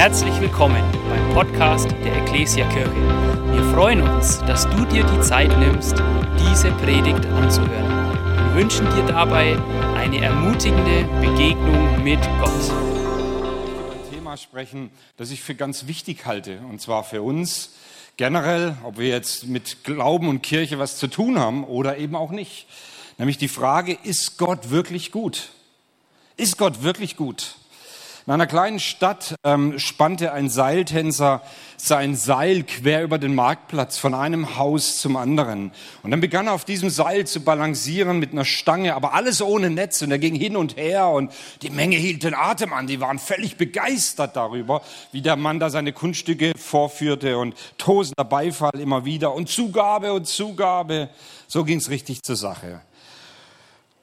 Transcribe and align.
Herzlich 0.00 0.40
willkommen 0.40 0.82
beim 1.10 1.34
Podcast 1.34 1.90
der 2.02 2.22
Ecclesia 2.22 2.66
Kirche. 2.70 3.52
Wir 3.52 3.62
freuen 3.74 4.00
uns, 4.00 4.38
dass 4.46 4.66
du 4.70 4.86
dir 4.86 5.04
die 5.04 5.20
Zeit 5.20 5.50
nimmst, 5.58 5.92
diese 6.38 6.70
Predigt 6.70 7.26
anzuhören. 7.26 8.14
Wir 8.46 8.54
wünschen 8.54 8.86
dir 8.94 9.04
dabei 9.04 9.58
eine 9.96 10.22
ermutigende 10.24 11.04
Begegnung 11.20 12.02
mit 12.02 12.18
Gott. 12.40 12.62
Ich 12.62 13.72
über 13.72 13.92
ein 13.92 14.10
Thema 14.10 14.36
sprechen, 14.38 14.90
das 15.18 15.30
ich 15.30 15.42
für 15.42 15.54
ganz 15.54 15.86
wichtig 15.86 16.24
halte, 16.24 16.60
und 16.70 16.80
zwar 16.80 17.04
für 17.04 17.20
uns 17.20 17.74
generell, 18.16 18.78
ob 18.84 18.96
wir 18.96 19.08
jetzt 19.08 19.48
mit 19.48 19.84
Glauben 19.84 20.28
und 20.28 20.42
Kirche 20.42 20.78
was 20.78 20.96
zu 20.96 21.08
tun 21.08 21.38
haben 21.38 21.62
oder 21.62 21.98
eben 21.98 22.16
auch 22.16 22.30
nicht. 22.30 22.68
Nämlich 23.18 23.36
die 23.36 23.48
Frage, 23.48 23.98
ist 24.02 24.38
Gott 24.38 24.70
wirklich 24.70 25.12
gut? 25.12 25.50
Ist 26.38 26.56
Gott 26.56 26.82
wirklich 26.82 27.18
gut? 27.18 27.56
In 28.26 28.34
einer 28.34 28.46
kleinen 28.46 28.80
Stadt 28.80 29.34
ähm, 29.44 29.78
spannte 29.78 30.32
ein 30.32 30.50
Seiltänzer 30.50 31.42
sein 31.78 32.14
Seil 32.14 32.64
quer 32.64 33.02
über 33.02 33.18
den 33.18 33.34
Marktplatz 33.34 33.96
von 33.96 34.12
einem 34.12 34.58
Haus 34.58 34.98
zum 34.98 35.16
anderen. 35.16 35.72
Und 36.02 36.10
dann 36.10 36.20
begann 36.20 36.46
er 36.46 36.52
auf 36.52 36.66
diesem 36.66 36.90
Seil 36.90 37.26
zu 37.26 37.40
balancieren 37.40 38.18
mit 38.18 38.32
einer 38.32 38.44
Stange, 38.44 38.94
aber 38.94 39.14
alles 39.14 39.40
ohne 39.40 39.70
Netz. 39.70 40.02
Und 40.02 40.10
er 40.10 40.18
ging 40.18 40.34
hin 40.34 40.56
und 40.56 40.76
her 40.76 41.08
und 41.08 41.32
die 41.62 41.70
Menge 41.70 41.96
hielt 41.96 42.22
den 42.22 42.34
Atem 42.34 42.74
an. 42.74 42.86
Die 42.86 43.00
waren 43.00 43.18
völlig 43.18 43.56
begeistert 43.56 44.36
darüber, 44.36 44.82
wie 45.12 45.22
der 45.22 45.36
Mann 45.36 45.58
da 45.58 45.70
seine 45.70 45.94
Kunststücke 45.94 46.52
vorführte 46.56 47.38
und 47.38 47.54
tosender 47.78 48.24
Beifall 48.24 48.78
immer 48.78 49.06
wieder 49.06 49.34
und 49.34 49.48
Zugabe 49.48 50.12
und 50.12 50.26
Zugabe. 50.26 51.08
So 51.46 51.64
ging's 51.64 51.88
richtig 51.88 52.22
zur 52.22 52.36
Sache. 52.36 52.82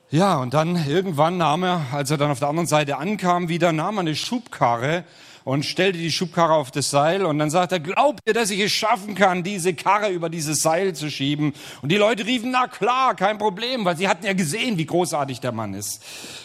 Ja, 0.10 0.38
und 0.38 0.54
dann 0.54 0.88
irgendwann 0.88 1.36
nahm 1.36 1.64
er, 1.64 1.82
als 1.92 2.12
er 2.12 2.18
dann 2.18 2.32
auf 2.32 2.40
der 2.40 2.48
anderen 2.48 2.66
Seite 2.66 2.98
ankam, 2.98 3.50
wieder 3.50 3.74
nahm 3.74 3.98
er 3.98 4.02
eine 4.02 4.16
Schubkarre 4.16 5.04
und 5.44 5.66
stellte 5.66 5.98
die 5.98 6.14
Schubkarre 6.14 6.54
auf 6.54 6.72
das 6.72 6.90
Seil 6.90 7.26
und 7.26 7.40
dann 7.40 7.50
sagt 7.50 7.74
er, 7.74 7.82
glaubt 7.82 8.22
ihr, 8.26 8.34
dass 8.34 8.50
ich 8.50 8.62
es 8.62 8.72
schaffen 8.72 9.16
kann, 9.16 9.44
diese 9.44 9.74
Karre 9.74 10.10
über 10.10 10.30
dieses 10.30 10.62
Seil 10.62 10.96
zu 10.96 11.12
schieben? 11.12 11.52
Und 11.82 11.92
die 11.92 11.98
Leute 11.98 12.26
riefen, 12.26 12.52
na 12.52 12.68
klar, 12.68 13.16
kein 13.16 13.38
Problem, 13.38 13.84
weil 13.84 13.98
sie 13.98 14.08
hatten 14.08 14.26
ja 14.26 14.32
gesehen, 14.32 14.78
wie 14.78 14.86
großartig 14.86 15.42
der 15.42 15.52
Mann 15.52 15.74
ist. 15.74 16.02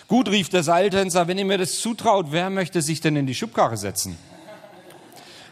Gut, 0.09 0.29
rief 0.29 0.49
der 0.49 0.65
Seiltänzer, 0.65 1.29
wenn 1.29 1.39
ihr 1.39 1.45
mir 1.45 1.59
das 1.59 1.79
zutraut, 1.79 2.27
wer 2.31 2.51
möchte 2.51 2.83
sich 2.83 3.01
denn 3.01 3.15
in 3.15 3.27
die 3.27 3.35
Schubkarre 3.37 3.77
setzen? 3.77 4.19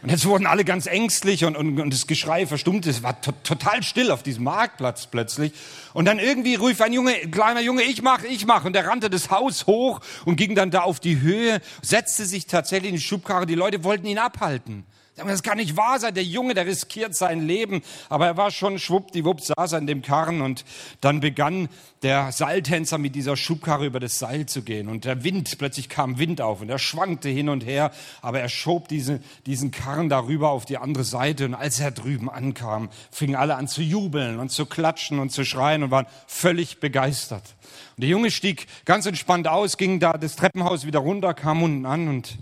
Und 0.01 0.09
jetzt 0.09 0.25
wurden 0.25 0.47
alle 0.47 0.65
ganz 0.65 0.87
ängstlich 0.87 1.45
und, 1.45 1.55
und, 1.55 1.79
und 1.79 1.93
das 1.93 2.07
Geschrei 2.07 2.47
verstummte. 2.47 2.89
Es 2.89 3.03
war 3.03 3.21
to 3.21 3.31
total 3.43 3.83
still 3.83 4.09
auf 4.09 4.23
diesem 4.23 4.45
Marktplatz 4.45 5.05
plötzlich. 5.05 5.53
Und 5.93 6.05
dann 6.05 6.17
irgendwie 6.17 6.55
rief 6.55 6.81
ein 6.81 6.91
Junge, 6.91 7.13
kleiner 7.29 7.61
Junge, 7.61 7.83
ich 7.83 8.01
mach, 8.01 8.23
ich 8.23 8.47
mach. 8.47 8.65
Und 8.65 8.73
der 8.73 8.87
rannte 8.87 9.11
das 9.11 9.29
Haus 9.29 9.67
hoch 9.67 9.99
und 10.25 10.37
ging 10.37 10.55
dann 10.55 10.71
da 10.71 10.81
auf 10.81 10.99
die 10.99 11.21
Höhe, 11.21 11.61
setzte 11.83 12.25
sich 12.25 12.47
tatsächlich 12.47 12.89
in 12.89 12.95
die 12.95 13.01
Schubkarre. 13.01 13.45
Die 13.45 13.55
Leute 13.55 13.83
wollten 13.83 14.07
ihn 14.07 14.17
abhalten. 14.17 14.85
Das 15.27 15.43
kann 15.43 15.57
nicht 15.57 15.77
wahr 15.77 15.99
sein. 15.99 16.13
Der 16.13 16.23
Junge, 16.23 16.53
der 16.53 16.65
riskiert 16.65 17.15
sein 17.15 17.45
Leben. 17.45 17.81
Aber 18.09 18.25
er 18.25 18.37
war 18.37 18.51
schon 18.51 18.79
schwuppdiwupp, 18.79 19.41
saß 19.41 19.73
er 19.73 19.79
in 19.79 19.87
dem 19.87 20.01
Karren 20.01 20.41
und 20.41 20.65
dann 21.01 21.19
begann 21.19 21.69
der 22.01 22.31
Seiltänzer 22.31 22.97
mit 22.97 23.15
dieser 23.15 23.37
Schubkarre 23.37 23.85
über 23.85 23.99
das 23.99 24.17
Seil 24.17 24.47
zu 24.47 24.63
gehen. 24.63 24.87
Und 24.87 25.05
der 25.05 25.23
Wind, 25.23 25.57
plötzlich 25.57 25.87
kam 25.87 26.17
Wind 26.17 26.41
auf 26.41 26.61
und 26.61 26.69
er 26.69 26.79
schwankte 26.79 27.29
hin 27.29 27.49
und 27.49 27.65
her. 27.65 27.91
Aber 28.21 28.39
er 28.39 28.49
schob 28.49 28.87
diese, 28.87 29.19
diesen 29.45 29.71
Karren 29.71 30.09
darüber 30.09 30.49
auf 30.49 30.65
die 30.65 30.77
andere 30.77 31.03
Seite. 31.03 31.45
Und 31.45 31.53
als 31.53 31.79
er 31.79 31.91
drüben 31.91 32.29
ankam, 32.29 32.89
fingen 33.11 33.35
alle 33.35 33.55
an 33.55 33.67
zu 33.67 33.81
jubeln 33.81 34.39
und 34.39 34.51
zu 34.51 34.65
klatschen 34.65 35.19
und 35.19 35.31
zu 35.31 35.45
schreien 35.45 35.83
und 35.83 35.91
waren 35.91 36.07
völlig 36.27 36.79
begeistert. 36.79 37.43
Und 37.97 38.01
der 38.01 38.09
Junge 38.09 38.31
stieg 38.31 38.67
ganz 38.85 39.05
entspannt 39.05 39.47
aus, 39.47 39.77
ging 39.77 39.99
da 39.99 40.13
das 40.13 40.35
Treppenhaus 40.35 40.85
wieder 40.85 40.99
runter, 40.99 41.33
kam 41.33 41.61
unten 41.61 41.85
an 41.85 42.07
und 42.07 42.37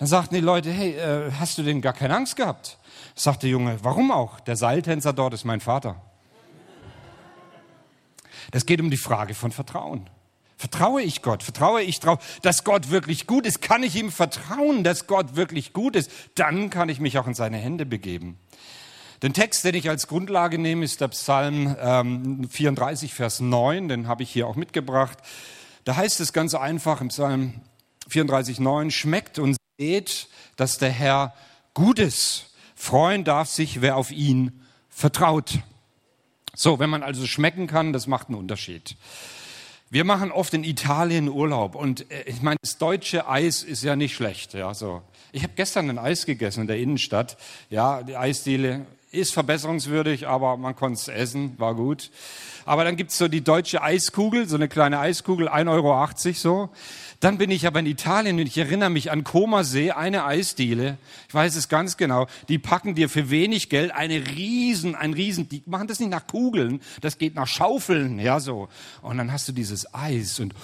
dann 0.00 0.08
sagten 0.08 0.34
die 0.34 0.40
Leute, 0.40 0.70
hey, 0.70 0.92
äh, 0.92 1.30
hast 1.38 1.58
du 1.58 1.62
denn 1.62 1.82
gar 1.82 1.92
keine 1.92 2.16
Angst 2.16 2.34
gehabt? 2.34 2.78
Sagt 3.14 3.42
der 3.42 3.50
Junge, 3.50 3.76
warum 3.82 4.10
auch? 4.10 4.40
Der 4.40 4.56
Seiltänzer 4.56 5.12
dort 5.12 5.34
ist 5.34 5.44
mein 5.44 5.60
Vater. 5.60 6.00
Das 8.50 8.64
geht 8.64 8.80
um 8.80 8.90
die 8.90 8.96
Frage 8.96 9.34
von 9.34 9.52
Vertrauen. 9.52 10.08
Vertraue 10.56 11.02
ich 11.02 11.20
Gott? 11.20 11.42
Vertraue 11.42 11.82
ich 11.82 12.00
darauf, 12.00 12.40
dass 12.40 12.64
Gott 12.64 12.88
wirklich 12.88 13.26
gut 13.26 13.44
ist? 13.44 13.60
Kann 13.60 13.82
ich 13.82 13.94
ihm 13.94 14.10
vertrauen, 14.10 14.84
dass 14.84 15.06
Gott 15.06 15.36
wirklich 15.36 15.74
gut 15.74 15.94
ist? 15.96 16.10
Dann 16.34 16.70
kann 16.70 16.88
ich 16.88 16.98
mich 16.98 17.18
auch 17.18 17.26
in 17.26 17.34
seine 17.34 17.58
Hände 17.58 17.84
begeben. 17.84 18.38
Den 19.22 19.34
Text, 19.34 19.66
den 19.66 19.74
ich 19.74 19.90
als 19.90 20.06
Grundlage 20.06 20.56
nehme, 20.56 20.82
ist 20.82 21.02
der 21.02 21.08
Psalm 21.08 21.76
ähm, 21.78 22.48
34, 22.48 23.12
Vers 23.12 23.40
9. 23.40 23.88
Den 23.88 24.08
habe 24.08 24.22
ich 24.22 24.30
hier 24.30 24.46
auch 24.46 24.56
mitgebracht. 24.56 25.18
Da 25.84 25.96
heißt 25.96 26.20
es 26.20 26.32
ganz 26.32 26.54
einfach 26.54 27.02
im 27.02 27.08
Psalm 27.08 27.60
34, 28.08 28.60
9, 28.60 28.90
schmeckt 28.90 29.38
und 29.38 29.59
seht, 29.80 30.28
dass 30.56 30.76
der 30.76 30.90
Herr 30.90 31.34
gut 31.72 31.98
ist. 31.98 32.52
Freuen 32.74 33.24
darf 33.24 33.48
sich, 33.48 33.80
wer 33.80 33.96
auf 33.96 34.10
ihn 34.10 34.60
vertraut. 34.90 35.60
So, 36.54 36.78
wenn 36.78 36.90
man 36.90 37.02
also 37.02 37.26
schmecken 37.26 37.66
kann, 37.66 37.94
das 37.94 38.06
macht 38.06 38.28
einen 38.28 38.36
Unterschied. 38.36 38.96
Wir 39.88 40.04
machen 40.04 40.32
oft 40.32 40.52
in 40.52 40.64
Italien 40.64 41.30
Urlaub 41.30 41.74
und 41.74 42.10
äh, 42.10 42.24
ich 42.26 42.42
meine, 42.42 42.58
das 42.60 42.76
deutsche 42.76 43.26
Eis 43.26 43.62
ist 43.62 43.82
ja 43.82 43.96
nicht 43.96 44.14
schlecht. 44.14 44.52
Ja, 44.52 44.74
so. 44.74 45.02
Ich 45.32 45.42
habe 45.42 45.54
gestern 45.56 45.88
ein 45.88 45.98
Eis 45.98 46.26
gegessen 46.26 46.62
in 46.62 46.66
der 46.66 46.78
Innenstadt. 46.78 47.38
Ja, 47.70 48.02
die 48.02 48.16
Eisdiele 48.16 48.84
ist 49.12 49.32
verbesserungswürdig, 49.32 50.28
aber 50.28 50.56
man 50.56 50.76
konnte 50.76 51.00
es 51.00 51.08
essen, 51.08 51.58
war 51.58 51.74
gut. 51.74 52.10
Aber 52.64 52.84
dann 52.84 52.96
gibt's 52.96 53.18
so 53.18 53.26
die 53.26 53.40
deutsche 53.40 53.82
Eiskugel, 53.82 54.48
so 54.48 54.56
eine 54.56 54.68
kleine 54.68 55.00
Eiskugel, 55.00 55.48
1,80 55.48 55.70
Euro 55.70 56.08
so. 56.34 56.68
Dann 57.18 57.36
bin 57.36 57.50
ich 57.50 57.66
aber 57.66 57.80
in 57.80 57.86
Italien 57.86 58.38
und 58.38 58.46
ich 58.46 58.56
erinnere 58.56 58.88
mich 58.88 59.10
an 59.10 59.24
Comasee, 59.24 59.90
eine 59.90 60.24
Eisdiele. 60.24 60.96
Ich 61.28 61.34
weiß 61.34 61.56
es 61.56 61.68
ganz 61.68 61.96
genau. 61.96 62.28
Die 62.48 62.58
packen 62.58 62.94
dir 62.94 63.08
für 63.08 63.28
wenig 63.28 63.68
Geld 63.68 63.90
eine 63.90 64.26
riesen, 64.26 64.94
ein 64.94 65.12
riesen, 65.12 65.48
die 65.48 65.62
machen 65.66 65.88
das 65.88 66.00
nicht 66.00 66.10
nach 66.10 66.26
Kugeln, 66.26 66.80
das 67.00 67.18
geht 67.18 67.34
nach 67.34 67.48
Schaufeln, 67.48 68.18
ja 68.20 68.40
so. 68.40 68.68
Und 69.02 69.18
dann 69.18 69.32
hast 69.32 69.48
du 69.48 69.52
dieses 69.52 69.92
Eis 69.92 70.40
und 70.40 70.54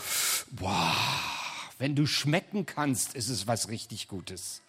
wow. 0.52 1.35
Wenn 1.78 1.94
du 1.94 2.06
schmecken 2.06 2.64
kannst, 2.64 3.14
ist 3.14 3.28
es 3.28 3.46
was 3.46 3.68
richtig 3.68 4.08
Gutes. 4.08 4.62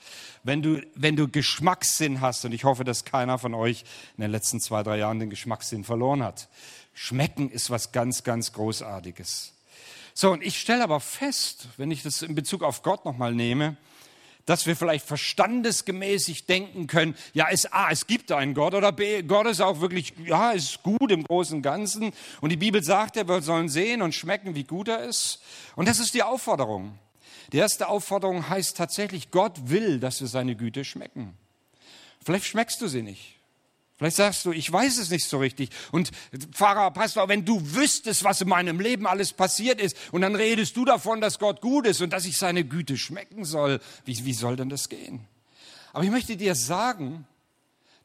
Wenn 0.43 0.61
du, 0.61 0.81
wenn 0.93 1.15
du 1.15 1.29
Geschmackssinn 1.29 2.19
hast, 2.19 2.43
und 2.43 2.51
ich 2.51 2.65
hoffe, 2.65 2.83
dass 2.83 3.05
keiner 3.05 3.39
von 3.39 3.53
euch 3.53 3.85
in 4.17 4.21
den 4.21 4.31
letzten 4.31 4.59
zwei, 4.59 4.83
drei 4.83 4.97
Jahren 4.97 5.19
den 5.19 5.29
Geschmackssinn 5.29 5.85
verloren 5.85 6.21
hat. 6.21 6.49
Schmecken 6.93 7.49
ist 7.49 7.69
was 7.69 7.93
ganz, 7.93 8.23
ganz 8.23 8.51
Großartiges. 8.51 9.53
So, 10.13 10.31
und 10.31 10.43
ich 10.43 10.59
stelle 10.59 10.83
aber 10.83 10.99
fest, 10.99 11.67
wenn 11.77 11.91
ich 11.91 12.03
das 12.03 12.23
in 12.23 12.35
Bezug 12.35 12.63
auf 12.63 12.81
Gott 12.81 13.05
nochmal 13.05 13.33
nehme, 13.33 13.77
dass 14.47 14.65
wir 14.65 14.77
vielleicht 14.77 15.05
verstandesgemäßig 15.05 16.45
denken 16.45 16.87
können, 16.87 17.15
ja, 17.33 17.47
es, 17.51 17.71
A, 17.71 17.91
es 17.91 18.07
gibt 18.07 18.31
einen 18.31 18.53
Gott 18.53 18.73
oder 18.73 18.93
B, 18.93 19.21
Gott 19.21 19.45
ist 19.45 19.61
auch 19.61 19.81
wirklich, 19.81 20.13
ja, 20.25 20.51
ist 20.51 20.81
gut 20.83 21.11
im 21.11 21.25
Großen 21.25 21.57
und 21.57 21.61
Ganzen. 21.61 22.13
Und 22.39 22.49
die 22.49 22.57
Bibel 22.57 22.81
sagt 22.81 23.17
wir 23.17 23.41
sollen 23.41 23.67
sehen 23.67 24.01
und 24.01 24.15
schmecken, 24.15 24.55
wie 24.55 24.63
gut 24.63 24.87
er 24.87 25.03
ist. 25.03 25.41
Und 25.75 25.87
das 25.87 25.99
ist 25.99 26.13
die 26.13 26.23
Aufforderung. 26.23 26.97
Die 27.51 27.57
erste 27.57 27.89
Aufforderung 27.89 28.47
heißt 28.47 28.77
tatsächlich, 28.77 29.31
Gott 29.31 29.69
will, 29.69 29.99
dass 29.99 30.21
wir 30.21 30.27
seine 30.27 30.55
Güte 30.55 30.85
schmecken. 30.85 31.37
Vielleicht 32.23 32.45
schmeckst 32.45 32.81
du 32.81 32.87
sie 32.87 33.01
nicht. 33.01 33.36
Vielleicht 33.97 34.17
sagst 34.17 34.45
du, 34.45 34.51
ich 34.51 34.71
weiß 34.71 34.99
es 34.99 35.09
nicht 35.09 35.25
so 35.27 35.39
richtig. 35.39 35.71
Und 35.91 36.11
Pfarrer, 36.51 36.91
Pastor, 36.91 37.27
wenn 37.29 37.45
du 37.45 37.59
wüsstest, 37.73 38.23
was 38.23 38.41
in 38.41 38.47
meinem 38.47 38.79
Leben 38.79 39.07
alles 39.07 39.33
passiert 39.33 39.81
ist, 39.81 39.97
und 40.11 40.21
dann 40.21 40.35
redest 40.35 40.77
du 40.77 40.85
davon, 40.85 41.19
dass 41.19 41.39
Gott 41.39 41.61
gut 41.61 41.87
ist 41.87 42.01
und 42.01 42.13
dass 42.13 42.25
ich 42.25 42.37
seine 42.37 42.63
Güte 42.63 42.97
schmecken 42.97 43.43
soll, 43.43 43.79
wie, 44.05 44.23
wie 44.23 44.33
soll 44.33 44.55
denn 44.55 44.69
das 44.69 44.89
gehen? 44.89 45.27
Aber 45.93 46.03
ich 46.03 46.11
möchte 46.11 46.37
dir 46.37 46.53
sagen, 46.53 47.25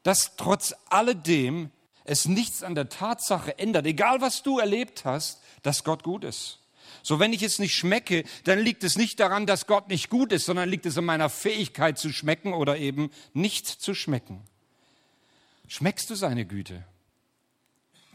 dass 0.01 0.35
trotz 0.35 0.73
alledem 0.89 1.69
es 2.05 2.25
nichts 2.25 2.63
an 2.63 2.73
der 2.73 2.89
Tatsache 2.89 3.59
ändert, 3.59 3.85
egal 3.85 4.19
was 4.19 4.41
du 4.41 4.57
erlebt 4.57 5.05
hast, 5.05 5.41
dass 5.61 5.83
Gott 5.83 6.03
gut 6.03 6.23
ist. 6.23 6.59
So, 7.03 7.19
wenn 7.19 7.33
ich 7.33 7.43
es 7.43 7.59
nicht 7.59 7.75
schmecke, 7.75 8.23
dann 8.45 8.59
liegt 8.59 8.83
es 8.83 8.97
nicht 8.97 9.19
daran, 9.19 9.45
dass 9.45 9.67
Gott 9.67 9.89
nicht 9.89 10.09
gut 10.09 10.31
ist, 10.31 10.45
sondern 10.45 10.69
liegt 10.69 10.85
es 10.85 10.97
an 10.97 11.05
meiner 11.05 11.29
Fähigkeit 11.29 11.99
zu 11.99 12.11
schmecken 12.11 12.53
oder 12.53 12.77
eben 12.77 13.11
nicht 13.33 13.67
zu 13.67 13.93
schmecken. 13.93 14.41
Schmeckst 15.67 16.09
du 16.09 16.15
seine 16.15 16.45
Güte? 16.45 16.83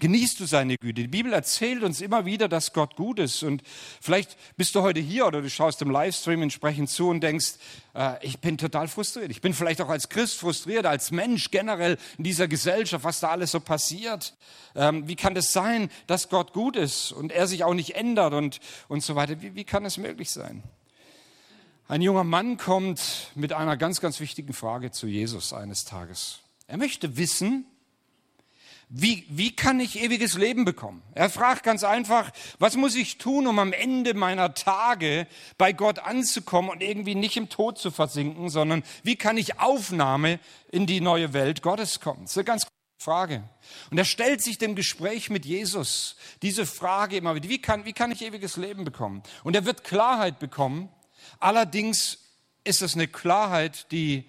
Genießt 0.00 0.38
du 0.38 0.46
seine 0.46 0.76
Güte? 0.76 1.02
Die 1.02 1.08
Bibel 1.08 1.32
erzählt 1.32 1.82
uns 1.82 2.00
immer 2.00 2.24
wieder, 2.24 2.48
dass 2.48 2.72
Gott 2.72 2.94
gut 2.94 3.18
ist. 3.18 3.42
Und 3.42 3.62
vielleicht 4.00 4.36
bist 4.56 4.74
du 4.76 4.82
heute 4.82 5.00
hier 5.00 5.26
oder 5.26 5.42
du 5.42 5.50
schaust 5.50 5.82
im 5.82 5.90
Livestream 5.90 6.42
entsprechend 6.42 6.88
zu 6.88 7.08
und 7.08 7.20
denkst, 7.20 7.54
äh, 7.94 8.24
ich 8.24 8.38
bin 8.38 8.58
total 8.58 8.86
frustriert. 8.86 9.32
Ich 9.32 9.40
bin 9.40 9.54
vielleicht 9.54 9.80
auch 9.80 9.88
als 9.88 10.08
Christ 10.08 10.38
frustriert, 10.38 10.86
als 10.86 11.10
Mensch 11.10 11.50
generell 11.50 11.98
in 12.16 12.24
dieser 12.24 12.46
Gesellschaft, 12.46 13.02
was 13.02 13.18
da 13.18 13.30
alles 13.30 13.50
so 13.50 13.60
passiert. 13.60 14.36
Ähm, 14.76 15.08
wie 15.08 15.16
kann 15.16 15.34
das 15.34 15.52
sein, 15.52 15.90
dass 16.06 16.28
Gott 16.28 16.52
gut 16.52 16.76
ist 16.76 17.10
und 17.10 17.32
er 17.32 17.48
sich 17.48 17.64
auch 17.64 17.74
nicht 17.74 17.96
ändert 17.96 18.34
und, 18.34 18.60
und 18.86 19.02
so 19.02 19.16
weiter? 19.16 19.42
Wie, 19.42 19.56
wie 19.56 19.64
kann 19.64 19.84
es 19.84 19.96
möglich 19.96 20.30
sein? 20.30 20.62
Ein 21.88 22.02
junger 22.02 22.24
Mann 22.24 22.56
kommt 22.56 23.32
mit 23.34 23.52
einer 23.52 23.76
ganz, 23.76 24.00
ganz 24.00 24.20
wichtigen 24.20 24.52
Frage 24.52 24.92
zu 24.92 25.08
Jesus 25.08 25.52
eines 25.52 25.84
Tages. 25.84 26.38
Er 26.68 26.76
möchte 26.76 27.16
wissen, 27.16 27.66
Wie, 28.90 29.26
wie 29.28 29.54
kann 29.54 29.80
ich 29.80 30.00
ewiges 30.00 30.34
Leben 30.38 30.64
bekommen? 30.64 31.02
Er 31.14 31.28
fragt 31.28 31.62
ganz 31.62 31.84
einfach, 31.84 32.30
was 32.58 32.74
muss 32.74 32.94
ich 32.94 33.18
tun, 33.18 33.46
um 33.46 33.58
am 33.58 33.74
Ende 33.74 34.14
meiner 34.14 34.54
Tage 34.54 35.26
bei 35.58 35.74
Gott 35.74 35.98
anzukommen 35.98 36.70
und 36.70 36.82
irgendwie 36.82 37.14
nicht 37.14 37.36
im 37.36 37.50
Tod 37.50 37.76
zu 37.76 37.90
versinken, 37.90 38.48
sondern 38.48 38.82
wie 39.02 39.16
kann 39.16 39.36
ich 39.36 39.60
Aufnahme 39.60 40.40
in 40.72 40.86
die 40.86 41.02
neue 41.02 41.34
Welt 41.34 41.60
Gottes 41.60 42.00
kommen? 42.00 42.22
Das 42.22 42.30
ist 42.30 42.38
eine 42.38 42.44
ganz 42.44 42.66
Frage. 42.98 43.42
Und 43.90 43.98
er 43.98 44.06
stellt 44.06 44.40
sich 44.40 44.56
dem 44.56 44.74
Gespräch 44.74 45.28
mit 45.28 45.44
Jesus 45.44 46.16
diese 46.40 46.64
Frage 46.64 47.18
immer 47.18 47.34
wieder, 47.34 47.50
wie 47.50 47.60
kann, 47.60 47.84
wie 47.84 47.92
kann 47.92 48.10
ich 48.10 48.22
ewiges 48.22 48.56
Leben 48.56 48.84
bekommen? 48.84 49.22
Und 49.44 49.54
er 49.54 49.66
wird 49.66 49.84
Klarheit 49.84 50.38
bekommen. 50.38 50.88
Allerdings 51.40 52.18
ist 52.64 52.80
es 52.80 52.94
eine 52.94 53.06
Klarheit, 53.06 53.92
die 53.92 54.24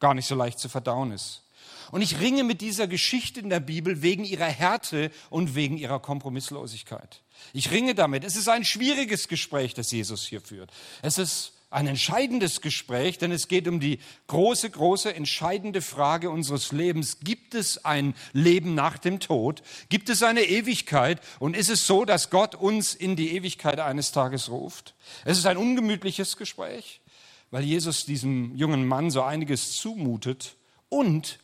gar 0.00 0.14
nicht 0.14 0.26
so 0.26 0.34
leicht 0.34 0.58
zu 0.58 0.68
verdauen 0.68 1.12
ist. 1.12 1.42
Und 1.90 2.02
ich 2.02 2.20
ringe 2.20 2.44
mit 2.44 2.60
dieser 2.60 2.86
Geschichte 2.86 3.40
in 3.40 3.48
der 3.48 3.60
Bibel 3.60 4.02
wegen 4.02 4.24
ihrer 4.24 4.46
Härte 4.46 5.10
und 5.30 5.54
wegen 5.54 5.78
ihrer 5.78 6.00
Kompromisslosigkeit. 6.00 7.22
Ich 7.52 7.70
ringe 7.70 7.94
damit. 7.94 8.24
Es 8.24 8.36
ist 8.36 8.48
ein 8.48 8.64
schwieriges 8.64 9.28
Gespräch, 9.28 9.74
das 9.74 9.90
Jesus 9.90 10.26
hier 10.26 10.40
führt. 10.40 10.70
Es 11.02 11.18
ist 11.18 11.54
ein 11.70 11.86
entscheidendes 11.86 12.62
Gespräch, 12.62 13.18
denn 13.18 13.30
es 13.30 13.46
geht 13.46 13.68
um 13.68 13.78
die 13.78 13.98
große, 14.26 14.70
große, 14.70 15.14
entscheidende 15.14 15.82
Frage 15.82 16.30
unseres 16.30 16.72
Lebens. 16.72 17.18
Gibt 17.20 17.54
es 17.54 17.84
ein 17.84 18.14
Leben 18.32 18.74
nach 18.74 18.96
dem 18.96 19.20
Tod? 19.20 19.62
Gibt 19.90 20.08
es 20.08 20.22
eine 20.22 20.44
Ewigkeit? 20.44 21.20
Und 21.38 21.54
ist 21.54 21.68
es 21.68 21.86
so, 21.86 22.06
dass 22.06 22.30
Gott 22.30 22.54
uns 22.54 22.94
in 22.94 23.16
die 23.16 23.36
Ewigkeit 23.36 23.80
eines 23.80 24.12
Tages 24.12 24.48
ruft? 24.48 24.94
Es 25.26 25.36
ist 25.36 25.46
ein 25.46 25.58
ungemütliches 25.58 26.38
Gespräch, 26.38 27.00
weil 27.50 27.64
Jesus 27.64 28.04
diesem 28.04 28.54
jungen 28.56 28.86
Mann 28.86 29.10
so 29.10 29.22
einiges 29.22 29.72
zumutet 29.72 30.56
und 30.88 31.38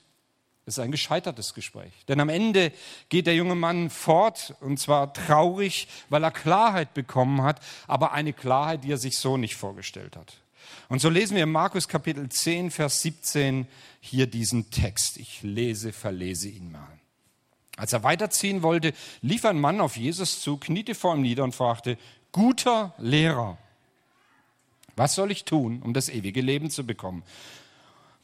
es 0.67 0.79
ist 0.79 0.85
ein 0.85 0.93
gescheitertes 0.93 1.53
Gespräch. 1.53 1.93
Denn 2.09 2.21
am 2.21 2.31
Ende 2.31 2.73
geht 3.11 3.27
der 3.27 3.35
junge 3.35 3.55
Mann 3.55 3.91
fort 3.91 4.55
und 4.61 4.79
zwar 4.81 5.12
traurig, 5.12 5.89
weil 6.09 6.25
er 6.25 6.31
Klarheit 6.31 6.95
bekommen 6.95 7.43
hat, 7.43 7.61
aber 7.87 8.12
eine 8.12 8.33
Klarheit, 8.33 8.85
die 8.85 8.93
er 8.93 8.99
sich 8.99 9.19
so 9.19 9.37
nicht 9.37 9.56
vorgestellt 9.56 10.17
hat. 10.17 10.39
Und 10.89 11.01
so 11.01 11.11
lesen 11.11 11.37
wir 11.37 11.43
in 11.43 11.53
Markus 11.53 11.89
Kapitel 11.89 12.29
10, 12.29 12.71
Vers 12.71 13.03
17 13.03 13.67
hier 14.01 14.27
diesen 14.27 14.71
Text. 14.71 15.19
Ich 15.19 15.43
lese, 15.43 15.93
verlese 15.93 16.49
ihn 16.49 16.73
mal. 16.73 16.99
Als 17.77 17.93
er 17.93 18.03
weiterziehen 18.03 18.62
wollte, 18.62 18.93
lief 19.21 19.45
ein 19.45 19.61
Mann 19.61 19.81
auf 19.81 19.97
Jesus 19.97 20.41
zu, 20.41 20.56
kniete 20.56 20.95
vor 20.95 21.15
ihm 21.15 21.23
nieder 21.23 21.45
und 21.45 21.55
fragte, 21.55 21.99
guter 22.33 22.95
Lehrer, 22.99 23.59
was 24.96 25.14
soll 25.14 25.31
ich 25.31 25.44
tun, 25.44 25.82
um 25.82 25.94
das 25.94 26.08
ewige 26.08 26.41
Leben 26.41 26.70
zu 26.70 26.85
bekommen? 26.85 27.23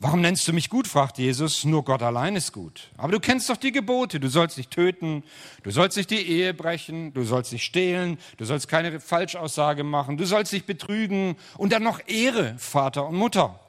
Warum 0.02 0.22
nennst 0.22 0.49
du 0.49 0.55
mich 0.55 0.70
gut? 0.70 0.88
fragt 0.88 1.19
Jesus. 1.19 1.64
Nur 1.67 1.84
Gott 1.84 2.02
allein 2.02 2.34
ist 2.34 2.52
gut. 2.52 2.88
Aber 2.96 3.12
du 3.12 3.20
kennst 3.20 3.50
doch 3.50 3.58
die 3.58 3.70
Gebote. 3.70 4.19
Du 4.19 4.28
sollst 4.28 4.56
nicht 4.56 4.70
töten, 4.70 5.22
du 5.62 5.70
sollst 5.70 5.99
nicht 5.99 6.11
die 6.11 6.26
Ehe 6.26 6.55
brechen, 6.55 7.12
du 7.12 7.22
sollst 7.22 7.52
nicht 7.52 7.64
stehlen, 7.64 8.17
du 8.38 8.46
sollst 8.46 8.67
keine 8.67 8.99
Falschaussage 8.99 9.84
machen, 9.84 10.17
du 10.17 10.25
sollst 10.25 10.55
nicht 10.55 10.64
betrügen 10.64 11.37
und 11.58 11.75
dann 11.75 11.82
noch 11.82 12.00
Ehre 12.06 12.55
Vater 12.56 13.06
und 13.06 13.17
Mutter. 13.17 13.61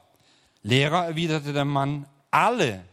Lehrer, 0.64 1.06
erwiderte 1.06 1.52
der 1.52 1.66
Mann, 1.66 2.06
alle. 2.30 2.86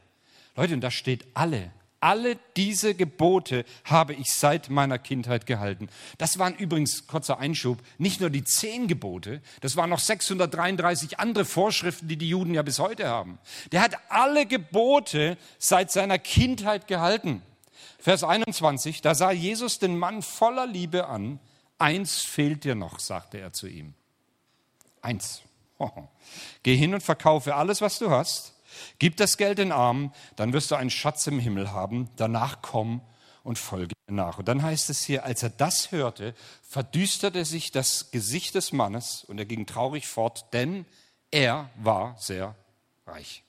Leute, 0.57 0.75
und 0.75 0.81
da 0.81 0.91
steht 0.91 1.25
alle. 1.35 1.71
Alle 2.01 2.37
diese 2.57 2.95
Gebote 2.95 3.65
habe 3.85 4.15
ich 4.15 4.33
seit 4.33 4.71
meiner 4.71 4.99
Kindheit 4.99 5.47
gehalten. 5.47 5.89
Das 6.17 6.39
waren 6.39 6.55
übrigens, 6.55 7.09
kurzer 7.09 7.39
Einschub, 7.39 7.79
nicht 7.99 8.21
nur 8.21 8.31
die 8.31 8.45
zehn 8.45 8.87
Gebote, 8.87 9.43
das 9.63 9.75
waren 9.75 9.91
noch 9.91 9.99
633 9.99 11.19
andere 11.19 11.45
Vorschriften, 11.45 12.07
die 12.07 12.17
die 12.17 12.29
Juden 12.29 12.55
ja 12.55 12.63
bis 12.63 12.79
heute 12.79 13.09
haben. 13.09 13.39
Der 13.73 13.83
hat 13.83 13.97
alle 14.11 14.47
Gebote 14.47 15.37
seit 15.59 15.91
seiner 15.91 16.21
Kindheit 16.21 16.87
gehalten. 16.87 17.43
Vers 17.99 18.23
21, 18.23 19.03
da 19.03 19.17
sah 19.17 19.33
Jesus 19.33 19.81
den 19.81 19.99
Mann 19.99 20.23
voller 20.23 20.69
Liebe 20.69 21.09
an. 21.09 21.41
Eins 21.79 22.23
fehlt 22.23 22.63
dir 22.63 22.77
noch, 22.77 23.01
sagte 23.01 23.39
er 23.39 23.53
zu 23.53 23.67
ihm. 23.67 23.95
Eins. 25.03 25.43
Geh 26.63 26.77
hin 26.77 26.95
und 26.95 27.03
verkaufe 27.03 27.57
alles, 27.57 27.81
was 27.81 27.99
du 27.99 28.11
hast 28.11 28.55
Gib 28.99 29.17
das 29.17 29.37
Geld 29.37 29.59
den 29.59 29.73
Armen, 29.73 30.13
dann 30.37 30.53
wirst 30.53 30.71
du 30.71 30.75
einen 30.75 30.91
Schatz 30.91 31.27
im 31.27 31.39
Himmel 31.39 31.73
haben. 31.73 32.11
Danach 32.17 32.63
komm 32.63 33.01
und 33.45 33.59
folge 33.59 33.95
mir 34.07 34.17
nach. 34.17 34.39
Und 34.39 34.49
dann 34.49 34.63
heißt 34.63 34.91
es 34.91 35.05
hier, 35.05 35.25
als 35.25 35.43
er 35.43 35.51
das 35.51 35.91
hörte, 35.93 36.35
verdüsterte 36.63 37.45
sich 37.45 37.71
das 37.71 38.11
Gesicht 38.11 38.55
des 38.55 38.73
Mannes 38.73 39.25
und 39.25 39.39
er 39.39 39.47
ging 39.47 39.67
traurig 39.67 40.07
fort, 40.07 40.47
denn 40.53 40.85
er 41.31 41.71
war 41.77 42.17
sehr 42.19 42.55
reich. 43.07 43.43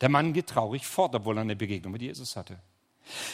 Der 0.00 0.08
Mann 0.08 0.32
geht 0.32 0.48
traurig 0.48 0.86
fort, 0.86 1.14
obwohl 1.14 1.38
er 1.38 1.42
eine 1.42 1.56
Begegnung 1.56 1.92
mit 1.92 2.02
Jesus 2.02 2.36
hatte. 2.36 2.58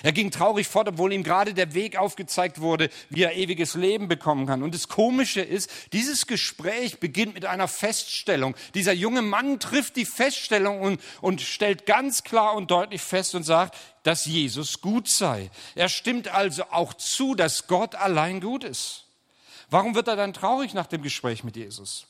Er 0.03 0.13
ging 0.13 0.31
traurig 0.31 0.69
fort, 0.69 0.89
obwohl 0.89 1.13
ihm 1.13 1.23
gerade 1.23 1.55
der 1.55 1.75
Weg 1.75 1.97
aufgezeigt 1.97 2.61
wurde, 2.61 2.91
wie 3.09 3.23
er 3.23 3.37
ewiges 3.37 3.75
Leben 3.75 4.09
bekommen 4.09 4.47
kann. 4.47 4.63
Und 4.63 4.75
das 4.75 4.89
Komische 4.89 5.41
ist, 5.41 5.71
dieses 5.93 6.27
Gespräch 6.27 7.01
beginnt 7.01 7.35
mit 7.35 7.45
einer 7.45 7.69
Feststellung. 7.69 8.55
Dieser 8.75 8.93
junge 8.93 9.23
Mann 9.23 9.61
trifft 9.61 9.97
die 9.97 10.05
Feststellung 10.05 10.81
und, 10.81 11.01
und 11.21 11.41
stellt 11.41 11.87
ganz 11.87 12.23
klar 12.23 12.55
und 12.55 12.71
deutlich 12.71 13.01
fest 13.01 13.35
und 13.35 13.45
sagt, 13.45 13.77
dass 14.03 14.27
Jesus 14.27 14.81
gut 14.81 15.09
sei. 15.09 15.51
Er 15.75 15.89
stimmt 15.89 16.29
also 16.29 16.65
auch 16.71 16.95
zu, 16.95 17.35
dass 17.35 17.67
Gott 17.67 17.95
allein 17.95 18.41
gut 18.41 18.65
ist. 18.65 19.05
Warum 19.71 19.95
wird 19.95 20.09
er 20.09 20.17
dann 20.17 20.35
traurig 20.35 20.75
nach 20.75 20.87
dem 20.87 21.03
Gespräch 21.03 21.45
mit 21.45 21.57
Jesus? 21.57 22.07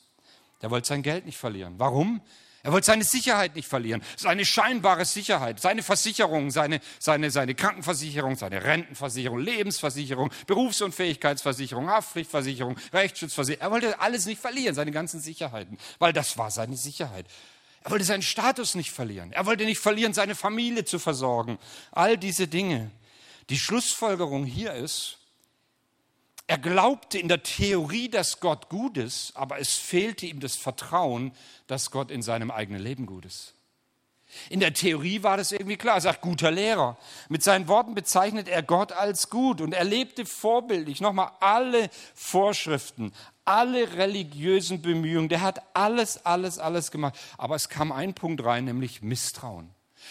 Er 0.59 0.71
wollte 0.71 0.87
sein 0.87 1.03
Geld 1.03 1.25
nicht 1.25 1.37
verlieren. 1.37 1.75
Warum? 1.77 2.21
Er 2.65 2.71
wollte 2.71 2.85
seine 2.85 3.03
Sicherheit 3.03 3.55
nicht 3.57 3.67
verlieren, 3.67 4.01
seine 4.15 4.45
scheinbare 4.45 5.03
Sicherheit, 5.03 5.59
seine 5.59 5.83
Versicherung, 5.83 6.49
seine, 6.49 6.79
seine, 6.97 7.29
seine 7.29 7.55
Krankenversicherung, 7.55 8.37
seine 8.37 8.63
Rentenversicherung, 8.63 9.39
Lebensversicherung, 9.39 10.31
Berufsunfähigkeitsversicherung, 10.47 11.89
Haftpflichtversicherung, 11.89 12.77
Rechtsschutzversicherung. 12.93 13.61
Er 13.61 13.71
wollte 13.71 13.99
alles 13.99 14.25
nicht 14.27 14.39
verlieren, 14.39 14.75
seine 14.75 14.91
ganzen 14.91 15.19
Sicherheiten, 15.19 15.77
weil 15.99 16.13
das 16.13 16.37
war 16.37 16.51
seine 16.51 16.77
Sicherheit. 16.77 17.25
Er 17.83 17.91
wollte 17.91 18.05
seinen 18.05 18.21
Status 18.21 18.75
nicht 18.75 18.91
verlieren. 18.91 19.33
Er 19.33 19.45
wollte 19.45 19.65
nicht 19.65 19.79
verlieren, 19.79 20.13
seine 20.13 20.33
Familie 20.33 20.85
zu 20.85 20.99
versorgen. 20.99 21.59
All 21.91 22.17
diese 22.17 22.47
Dinge. 22.47 22.91
Die 23.49 23.59
Schlussfolgerung 23.59 24.45
hier 24.45 24.73
ist, 24.73 25.17
er 26.47 26.57
glaubte 26.57 27.17
in 27.17 27.29
der 27.29 27.43
Theorie, 27.43 28.09
dass 28.09 28.39
Gott 28.39 28.69
gut 28.69 28.97
ist, 28.97 29.35
aber 29.35 29.59
es 29.59 29.73
fehlte 29.73 30.25
ihm 30.25 30.39
das 30.39 30.55
Vertrauen, 30.55 31.31
dass 31.67 31.89
Gott 31.89 32.11
in 32.11 32.21
seinem 32.21 32.51
eigenen 32.51 32.81
Leben 32.81 33.05
gut 33.05 33.25
ist. 33.25 33.53
In 34.49 34.59
der 34.59 34.73
Theorie 34.73 35.23
war 35.23 35.37
das 35.37 35.51
irgendwie 35.51 35.77
klar. 35.77 35.95
Er 35.95 36.01
sagt, 36.01 36.21
guter 36.21 36.51
Lehrer. 36.51 36.97
Mit 37.29 37.43
seinen 37.43 37.67
Worten 37.67 37.93
bezeichnet 37.93 38.47
er 38.47 38.63
Gott 38.63 38.91
als 38.91 39.29
gut 39.29 39.61
und 39.61 39.73
er 39.73 39.83
lebte 39.83 40.25
vorbildlich. 40.25 41.01
Nochmal 41.01 41.31
alle 41.39 41.89
Vorschriften, 42.15 43.13
alle 43.45 43.93
religiösen 43.93 44.81
Bemühungen. 44.81 45.29
Der 45.29 45.41
hat 45.41 45.61
alles, 45.75 46.25
alles, 46.25 46.57
alles 46.57 46.91
gemacht. 46.91 47.15
Aber 47.37 47.55
es 47.55 47.69
kam 47.69 47.91
ein 47.91 48.15
Punkt 48.15 48.43
rein, 48.43 48.65
nämlich 48.65 49.01
Misstrauen. 49.01 49.69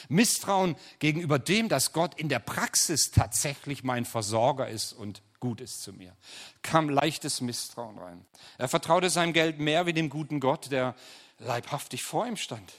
Misstrauen 0.09 0.77
gegenüber 1.01 1.39
dem, 1.39 1.69
dass 1.69 1.93
Gott 1.93 2.15
in 2.15 2.29
der 2.29 2.39
Praxis 2.39 3.11
tatsächlich 3.11 3.85
mein 3.85 4.05
Versorger 4.05 4.69
ist 4.69 4.93
und 4.93 5.21
gut 5.43 5.61
ist 5.61 5.83
zu 5.83 5.93
mir. 5.93 6.15
Kam 6.63 6.89
leichtes 6.89 7.41
Misstrauen 7.41 7.99
rein. 7.99 8.25
Er 8.59 8.69
vertraute 8.69 9.11
seinem 9.11 9.33
Geld 9.33 9.59
mehr 9.59 9.87
wie 9.87 9.93
dem 9.93 10.09
guten 10.09 10.39
Gott, 10.39 10.71
der 10.71 10.95
leibhaftig 11.41 12.05
vor 12.05 12.29
ihm 12.29 12.37
stand. 12.37 12.73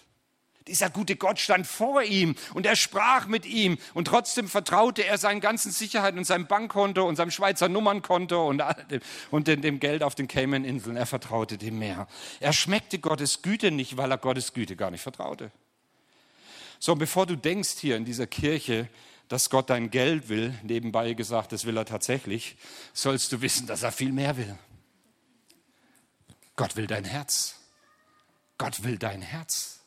Dieser 0.67 0.89
gute 0.89 1.17
Gott 1.17 1.39
stand 1.39 1.67
vor 1.67 2.03
ihm 2.03 2.35
und 2.53 2.65
er 2.65 2.77
sprach 2.77 3.27
mit 3.27 3.45
ihm 3.45 3.77
und 3.93 4.05
trotzdem 4.05 4.47
vertraute 4.47 5.03
er 5.03 5.17
seinen 5.17 5.41
ganzen 5.41 5.73
Sicherheiten 5.73 6.17
und 6.17 6.23
seinem 6.23 6.47
Bankkonto 6.47 7.05
und 7.05 7.17
seinem 7.17 7.31
Schweizer 7.31 7.67
Nummernkonto 7.67 8.47
und, 8.47 8.63
und 9.29 9.47
dem 9.49 9.81
Geld 9.81 10.01
auf 10.01 10.15
den 10.15 10.29
Cayman-Inseln. 10.29 10.95
Er 10.95 11.05
vertraute 11.05 11.57
dem 11.57 11.79
mehr. 11.79 12.07
Er 12.39 12.53
schmeckte 12.53 12.97
Gottes 12.97 13.41
Güte 13.41 13.71
nicht, 13.71 13.97
weil 13.97 14.09
er 14.09 14.17
Gottes 14.17 14.53
Güte 14.53 14.77
gar 14.77 14.89
nicht 14.89 15.01
vertraute. 15.01 15.51
So, 16.79 16.95
bevor 16.95 17.25
du 17.25 17.35
denkst 17.35 17.75
hier 17.79 17.97
in 17.97 18.05
dieser 18.05 18.27
Kirche, 18.27 18.87
dass 19.33 19.49
Gott 19.49 19.71
dein 19.71 19.89
Geld 19.89 20.29
will, 20.29 20.53
nebenbei 20.61 21.15
gesagt, 21.15 21.53
das 21.53 21.65
will 21.65 21.75
er 21.75 21.85
tatsächlich, 21.85 22.55
sollst 22.93 23.31
du 23.31 23.41
wissen, 23.41 23.65
dass 23.65 23.81
er 23.81 23.91
viel 23.91 24.11
mehr 24.11 24.37
will. 24.37 24.55
Gott 26.55 26.75
will 26.75 26.85
dein 26.85 27.03
Herz. 27.03 27.55
Gott 28.59 28.83
will 28.83 28.99
dein 28.99 29.23
Herz. 29.23 29.79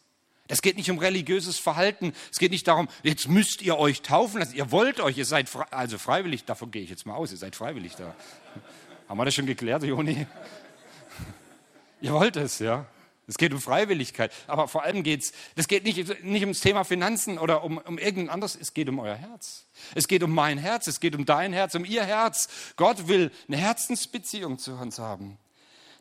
Es 0.49 0.63
geht 0.63 0.77
nicht 0.77 0.91
um 0.91 0.99
religiöses 0.99 1.61
Verhalten. 1.61 2.13
Es 2.33 2.41
geht 2.41 2.51
nicht 2.51 2.67
darum, 2.67 2.89
jetzt 3.05 3.29
müsst 3.29 3.63
ihr 3.63 3.79
euch 3.79 4.03
taufen 4.03 4.41
lassen. 4.41 4.57
Ihr 4.57 4.73
wollt 4.73 4.99
euch, 4.99 5.17
ihr 5.17 5.25
seid 5.25 5.49
frei, 5.49 5.67
also 5.71 5.97
freiwillig, 5.97 6.45
davon 6.45 6.73
gehe 6.73 6.83
ich 6.83 6.91
jetzt 6.91 7.07
mal 7.07 7.15
aus, 7.15 7.31
ihr 7.31 7.39
seid 7.39 7.55
freiwillig 7.55 7.95
da. 7.95 8.17
Haben 9.09 9.17
wir 9.17 9.27
das 9.27 9.35
schon 9.37 9.47
geklärt, 9.47 9.85
Joni? 9.85 10.27
Ihr 12.01 12.13
wollt 12.13 12.35
es, 12.35 12.59
ja. 12.59 12.85
Es 13.29 13.39
geht 13.39 13.53
um 13.53 13.61
Freiwilligkeit. 13.61 14.33
Aber 14.47 14.69
vor 14.69 14.85
allem 14.85 15.03
geht 15.03 15.23
es, 15.23 15.33
das 15.57 15.67
geht 15.67 15.85
nicht, 15.85 16.23
nicht 16.23 16.43
ums 16.43 16.61
Thema 16.61 16.85
Finanzen 16.85 17.39
oder 17.39 17.65
um, 17.65 17.79
um 17.79 17.99
irgendein 17.99 18.31
anderes, 18.31 18.57
es 18.61 18.73
geht 18.73 18.89
um 18.89 19.01
euer 19.01 19.17
Herz. 19.17 19.67
Es 19.95 20.07
geht 20.07 20.23
um 20.23 20.33
mein 20.33 20.59
Herz, 20.59 20.87
es 20.87 21.01
geht 21.01 21.17
um 21.17 21.25
dein 21.27 21.53
Herz, 21.53 21.75
um 21.75 21.85
ihr 21.85 22.05
Herz. 22.05 22.49
Gott 22.77 23.09
will 23.09 23.33
eine 23.49 23.57
Herzensbeziehung 23.57 24.59
zu 24.59 24.75
uns 24.75 24.99
haben. 24.99 25.39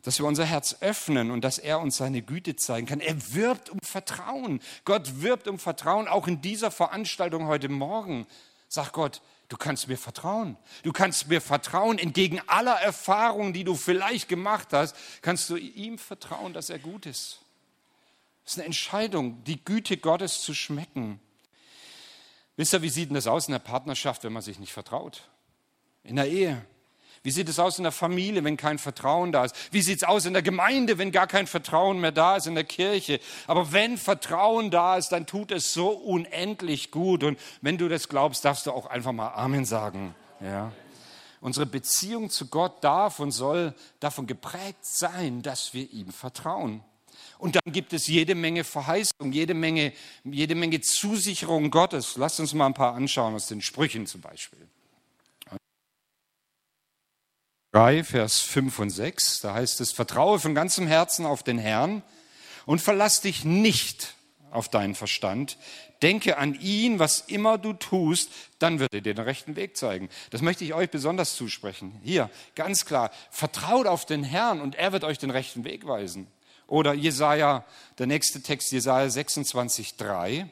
Dass 0.02 0.20
wir 0.20 0.26
unser 0.26 0.44
Herz 0.44 0.76
öffnen 0.82 1.32
und 1.32 1.42
dass 1.42 1.58
er 1.58 1.80
uns 1.80 1.96
seine 1.96 2.22
Güte 2.22 2.54
zeigen 2.54 2.86
kann. 2.86 3.00
Er 3.00 3.16
wirbt 3.34 3.70
um 3.70 3.80
Vertrauen. 3.82 4.60
Gott 4.84 5.20
wirbt 5.20 5.48
um 5.48 5.58
Vertrauen, 5.58 6.06
auch 6.06 6.28
in 6.28 6.40
dieser 6.40 6.70
Veranstaltung 6.70 7.48
heute 7.48 7.68
Morgen. 7.68 8.24
Sag 8.68 8.92
Gott, 8.92 9.20
du 9.48 9.56
kannst 9.56 9.88
mir 9.88 9.98
vertrauen. 9.98 10.56
Du 10.82 10.92
kannst 10.92 11.28
mir 11.28 11.40
vertrauen. 11.40 11.98
Entgegen 11.98 12.40
aller 12.46 12.80
Erfahrungen, 12.80 13.52
die 13.52 13.64
du 13.64 13.74
vielleicht 13.74 14.28
gemacht 14.28 14.72
hast, 14.72 14.96
kannst 15.22 15.48
du 15.50 15.56
ihm 15.56 15.98
vertrauen, 15.98 16.52
dass 16.52 16.70
er 16.70 16.78
gut 16.78 17.06
ist. 17.06 17.40
Es 18.44 18.52
ist 18.52 18.58
eine 18.58 18.66
Entscheidung, 18.66 19.42
die 19.44 19.64
Güte 19.64 19.96
Gottes 19.96 20.42
zu 20.42 20.54
schmecken. 20.54 21.20
Wisst 22.56 22.72
ihr, 22.72 22.82
wie 22.82 22.88
sieht 22.88 23.10
denn 23.10 23.14
das 23.14 23.26
aus 23.26 23.48
in 23.48 23.52
der 23.52 23.58
Partnerschaft, 23.58 24.24
wenn 24.24 24.32
man 24.32 24.42
sich 24.42 24.58
nicht 24.58 24.72
vertraut? 24.72 25.28
In 26.04 26.16
der 26.16 26.28
Ehe. 26.28 26.64
Wie 27.26 27.32
sieht 27.32 27.48
es 27.48 27.58
aus 27.58 27.78
in 27.78 27.82
der 27.82 27.90
Familie, 27.90 28.44
wenn 28.44 28.56
kein 28.56 28.78
Vertrauen 28.78 29.32
da 29.32 29.46
ist? 29.46 29.56
Wie 29.72 29.82
sieht 29.82 29.96
es 29.96 30.04
aus 30.04 30.26
in 30.26 30.32
der 30.32 30.42
Gemeinde, 30.42 30.96
wenn 30.96 31.10
gar 31.10 31.26
kein 31.26 31.48
Vertrauen 31.48 31.98
mehr 31.98 32.12
da 32.12 32.36
ist 32.36 32.46
in 32.46 32.54
der 32.54 32.62
Kirche? 32.62 33.18
Aber 33.48 33.72
wenn 33.72 33.98
Vertrauen 33.98 34.70
da 34.70 34.96
ist, 34.96 35.08
dann 35.08 35.26
tut 35.26 35.50
es 35.50 35.72
so 35.72 35.88
unendlich 35.88 36.92
gut. 36.92 37.24
Und 37.24 37.36
wenn 37.62 37.78
du 37.78 37.88
das 37.88 38.08
glaubst, 38.08 38.44
darfst 38.44 38.66
du 38.66 38.70
auch 38.70 38.86
einfach 38.86 39.10
mal 39.10 39.30
Amen 39.30 39.64
sagen. 39.64 40.14
Ja. 40.40 40.70
Unsere 41.40 41.66
Beziehung 41.66 42.30
zu 42.30 42.46
Gott 42.46 42.84
darf 42.84 43.18
und 43.18 43.32
soll 43.32 43.74
davon 43.98 44.28
geprägt 44.28 44.86
sein, 44.86 45.42
dass 45.42 45.74
wir 45.74 45.92
ihm 45.92 46.12
vertrauen. 46.12 46.84
Und 47.38 47.56
dann 47.56 47.72
gibt 47.72 47.92
es 47.92 48.06
jede 48.06 48.36
Menge 48.36 48.62
Verheißung, 48.62 49.32
jede 49.32 49.54
Menge, 49.54 49.92
jede 50.22 50.54
Menge 50.54 50.80
Zusicherung 50.80 51.72
Gottes. 51.72 52.16
Lasst 52.16 52.38
uns 52.38 52.54
mal 52.54 52.66
ein 52.66 52.74
paar 52.74 52.94
anschauen 52.94 53.34
aus 53.34 53.48
den 53.48 53.62
Sprüchen 53.62 54.06
zum 54.06 54.20
Beispiel. 54.20 54.68
3, 57.76 58.04
Vers 58.04 58.40
5 58.40 58.78
und 58.78 58.88
6, 58.88 59.40
da 59.40 59.52
heißt 59.52 59.82
es, 59.82 59.92
vertraue 59.92 60.38
von 60.38 60.54
ganzem 60.54 60.86
Herzen 60.86 61.26
auf 61.26 61.42
den 61.42 61.58
Herrn 61.58 62.02
und 62.64 62.80
verlass 62.80 63.20
dich 63.20 63.44
nicht 63.44 64.14
auf 64.50 64.70
deinen 64.70 64.94
Verstand. 64.94 65.58
Denke 66.00 66.38
an 66.38 66.58
ihn, 66.58 66.98
was 67.00 67.20
immer 67.20 67.58
du 67.58 67.74
tust, 67.74 68.30
dann 68.60 68.78
wird 68.78 68.94
er 68.94 69.02
dir 69.02 69.12
den 69.12 69.22
rechten 69.22 69.56
Weg 69.56 69.76
zeigen. 69.76 70.08
Das 70.30 70.40
möchte 70.40 70.64
ich 70.64 70.72
euch 70.72 70.88
besonders 70.88 71.36
zusprechen. 71.36 72.00
Hier, 72.02 72.30
ganz 72.54 72.86
klar, 72.86 73.10
vertraut 73.30 73.86
auf 73.86 74.06
den 74.06 74.24
Herrn 74.24 74.62
und 74.62 74.74
er 74.76 74.92
wird 74.92 75.04
euch 75.04 75.18
den 75.18 75.30
rechten 75.30 75.64
Weg 75.64 75.86
weisen. 75.86 76.28
Oder 76.68 76.94
Jesaja, 76.94 77.62
der 77.98 78.06
nächste 78.06 78.40
Text, 78.40 78.72
Jesaja 78.72 79.10
26, 79.10 79.98
3. 79.98 80.48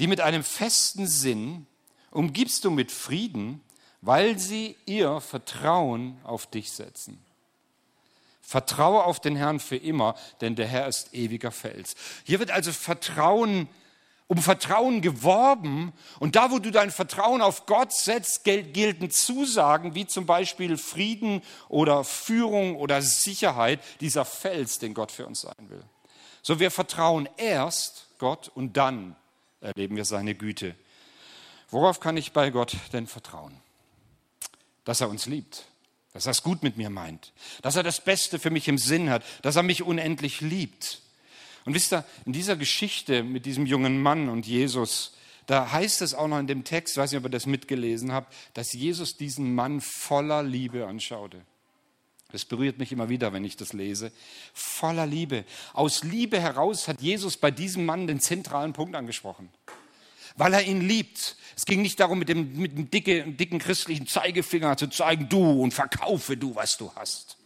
Die 0.00 0.08
mit 0.08 0.20
einem 0.20 0.42
festen 0.42 1.06
Sinn 1.06 1.68
umgibst 2.10 2.64
du 2.64 2.72
mit 2.72 2.90
Frieden, 2.90 3.60
weil 4.04 4.38
sie 4.38 4.76
ihr 4.84 5.20
Vertrauen 5.20 6.18
auf 6.24 6.46
dich 6.46 6.72
setzen. 6.72 7.18
Vertraue 8.42 9.04
auf 9.04 9.20
den 9.20 9.36
Herrn 9.36 9.58
für 9.58 9.76
immer, 9.76 10.14
denn 10.42 10.54
der 10.54 10.66
Herr 10.66 10.86
ist 10.86 11.14
ewiger 11.14 11.50
Fels. 11.50 11.94
Hier 12.24 12.38
wird 12.38 12.50
also 12.50 12.72
Vertrauen 12.72 13.68
um 14.26 14.38
Vertrauen 14.38 15.02
geworben. 15.02 15.92
Und 16.18 16.36
da, 16.36 16.50
wo 16.50 16.58
du 16.58 16.70
dein 16.70 16.90
Vertrauen 16.90 17.42
auf 17.42 17.66
Gott 17.66 17.92
setzt, 17.92 18.44
gelten 18.44 19.10
Zusagen 19.10 19.94
wie 19.94 20.06
zum 20.06 20.26
Beispiel 20.26 20.78
Frieden 20.78 21.42
oder 21.68 22.04
Führung 22.04 22.76
oder 22.76 23.02
Sicherheit, 23.02 23.80
dieser 24.00 24.24
Fels, 24.24 24.78
den 24.78 24.94
Gott 24.94 25.12
für 25.12 25.26
uns 25.26 25.42
sein 25.42 25.68
will. 25.68 25.84
So 26.42 26.58
wir 26.58 26.70
vertrauen 26.70 27.28
erst 27.36 28.06
Gott 28.18 28.50
und 28.54 28.76
dann 28.76 29.16
erleben 29.60 29.96
wir 29.96 30.04
seine 30.04 30.34
Güte. 30.34 30.74
Worauf 31.70 32.00
kann 32.00 32.16
ich 32.16 32.32
bei 32.32 32.50
Gott 32.50 32.76
denn 32.92 33.06
vertrauen? 33.06 33.63
Dass 34.84 35.00
er 35.00 35.08
uns 35.08 35.26
liebt, 35.26 35.64
dass 36.12 36.26
er 36.26 36.32
es 36.32 36.42
gut 36.42 36.62
mit 36.62 36.76
mir 36.76 36.90
meint, 36.90 37.32
dass 37.62 37.76
er 37.76 37.82
das 37.82 38.02
Beste 38.02 38.38
für 38.38 38.50
mich 38.50 38.68
im 38.68 38.78
Sinn 38.78 39.10
hat, 39.10 39.24
dass 39.42 39.56
er 39.56 39.62
mich 39.62 39.82
unendlich 39.82 40.40
liebt. 40.40 41.00
Und 41.64 41.74
wisst 41.74 41.92
ihr, 41.92 42.04
in 42.26 42.32
dieser 42.32 42.56
Geschichte 42.56 43.22
mit 43.22 43.46
diesem 43.46 43.66
jungen 43.66 44.00
Mann 44.00 44.28
und 44.28 44.46
Jesus, 44.46 45.14
da 45.46 45.72
heißt 45.72 46.02
es 46.02 46.14
auch 46.14 46.28
noch 46.28 46.38
in 46.38 46.46
dem 46.46 46.64
Text, 46.64 46.96
weiß 46.96 47.10
nicht, 47.10 47.18
ob 47.18 47.26
ihr 47.26 47.30
das 47.30 47.46
mitgelesen 47.46 48.12
habt, 48.12 48.34
dass 48.54 48.72
Jesus 48.72 49.16
diesen 49.16 49.54
Mann 49.54 49.80
voller 49.80 50.42
Liebe 50.42 50.86
anschaute. 50.86 51.40
Das 52.32 52.44
berührt 52.44 52.78
mich 52.78 52.90
immer 52.90 53.08
wieder, 53.08 53.32
wenn 53.32 53.44
ich 53.44 53.56
das 53.56 53.72
lese. 53.72 54.10
Voller 54.52 55.06
Liebe. 55.06 55.44
Aus 55.72 56.02
Liebe 56.02 56.40
heraus 56.40 56.88
hat 56.88 57.00
Jesus 57.00 57.36
bei 57.36 57.52
diesem 57.52 57.86
Mann 57.86 58.08
den 58.08 58.18
zentralen 58.18 58.72
Punkt 58.72 58.96
angesprochen 58.96 59.50
weil 60.36 60.54
er 60.54 60.62
ihn 60.62 60.80
liebt. 60.80 61.36
Es 61.56 61.64
ging 61.64 61.82
nicht 61.82 62.00
darum, 62.00 62.18
mit 62.18 62.28
dem, 62.28 62.56
mit 62.56 62.76
dem 62.76 62.90
dicken, 62.90 63.36
dicken 63.36 63.58
christlichen 63.58 64.06
Zeigefinger 64.06 64.76
zu 64.76 64.88
zeigen, 64.88 65.28
du 65.28 65.62
und 65.62 65.72
verkaufe 65.72 66.36
du, 66.36 66.54
was 66.54 66.76
du 66.76 66.92
hast. 66.96 67.36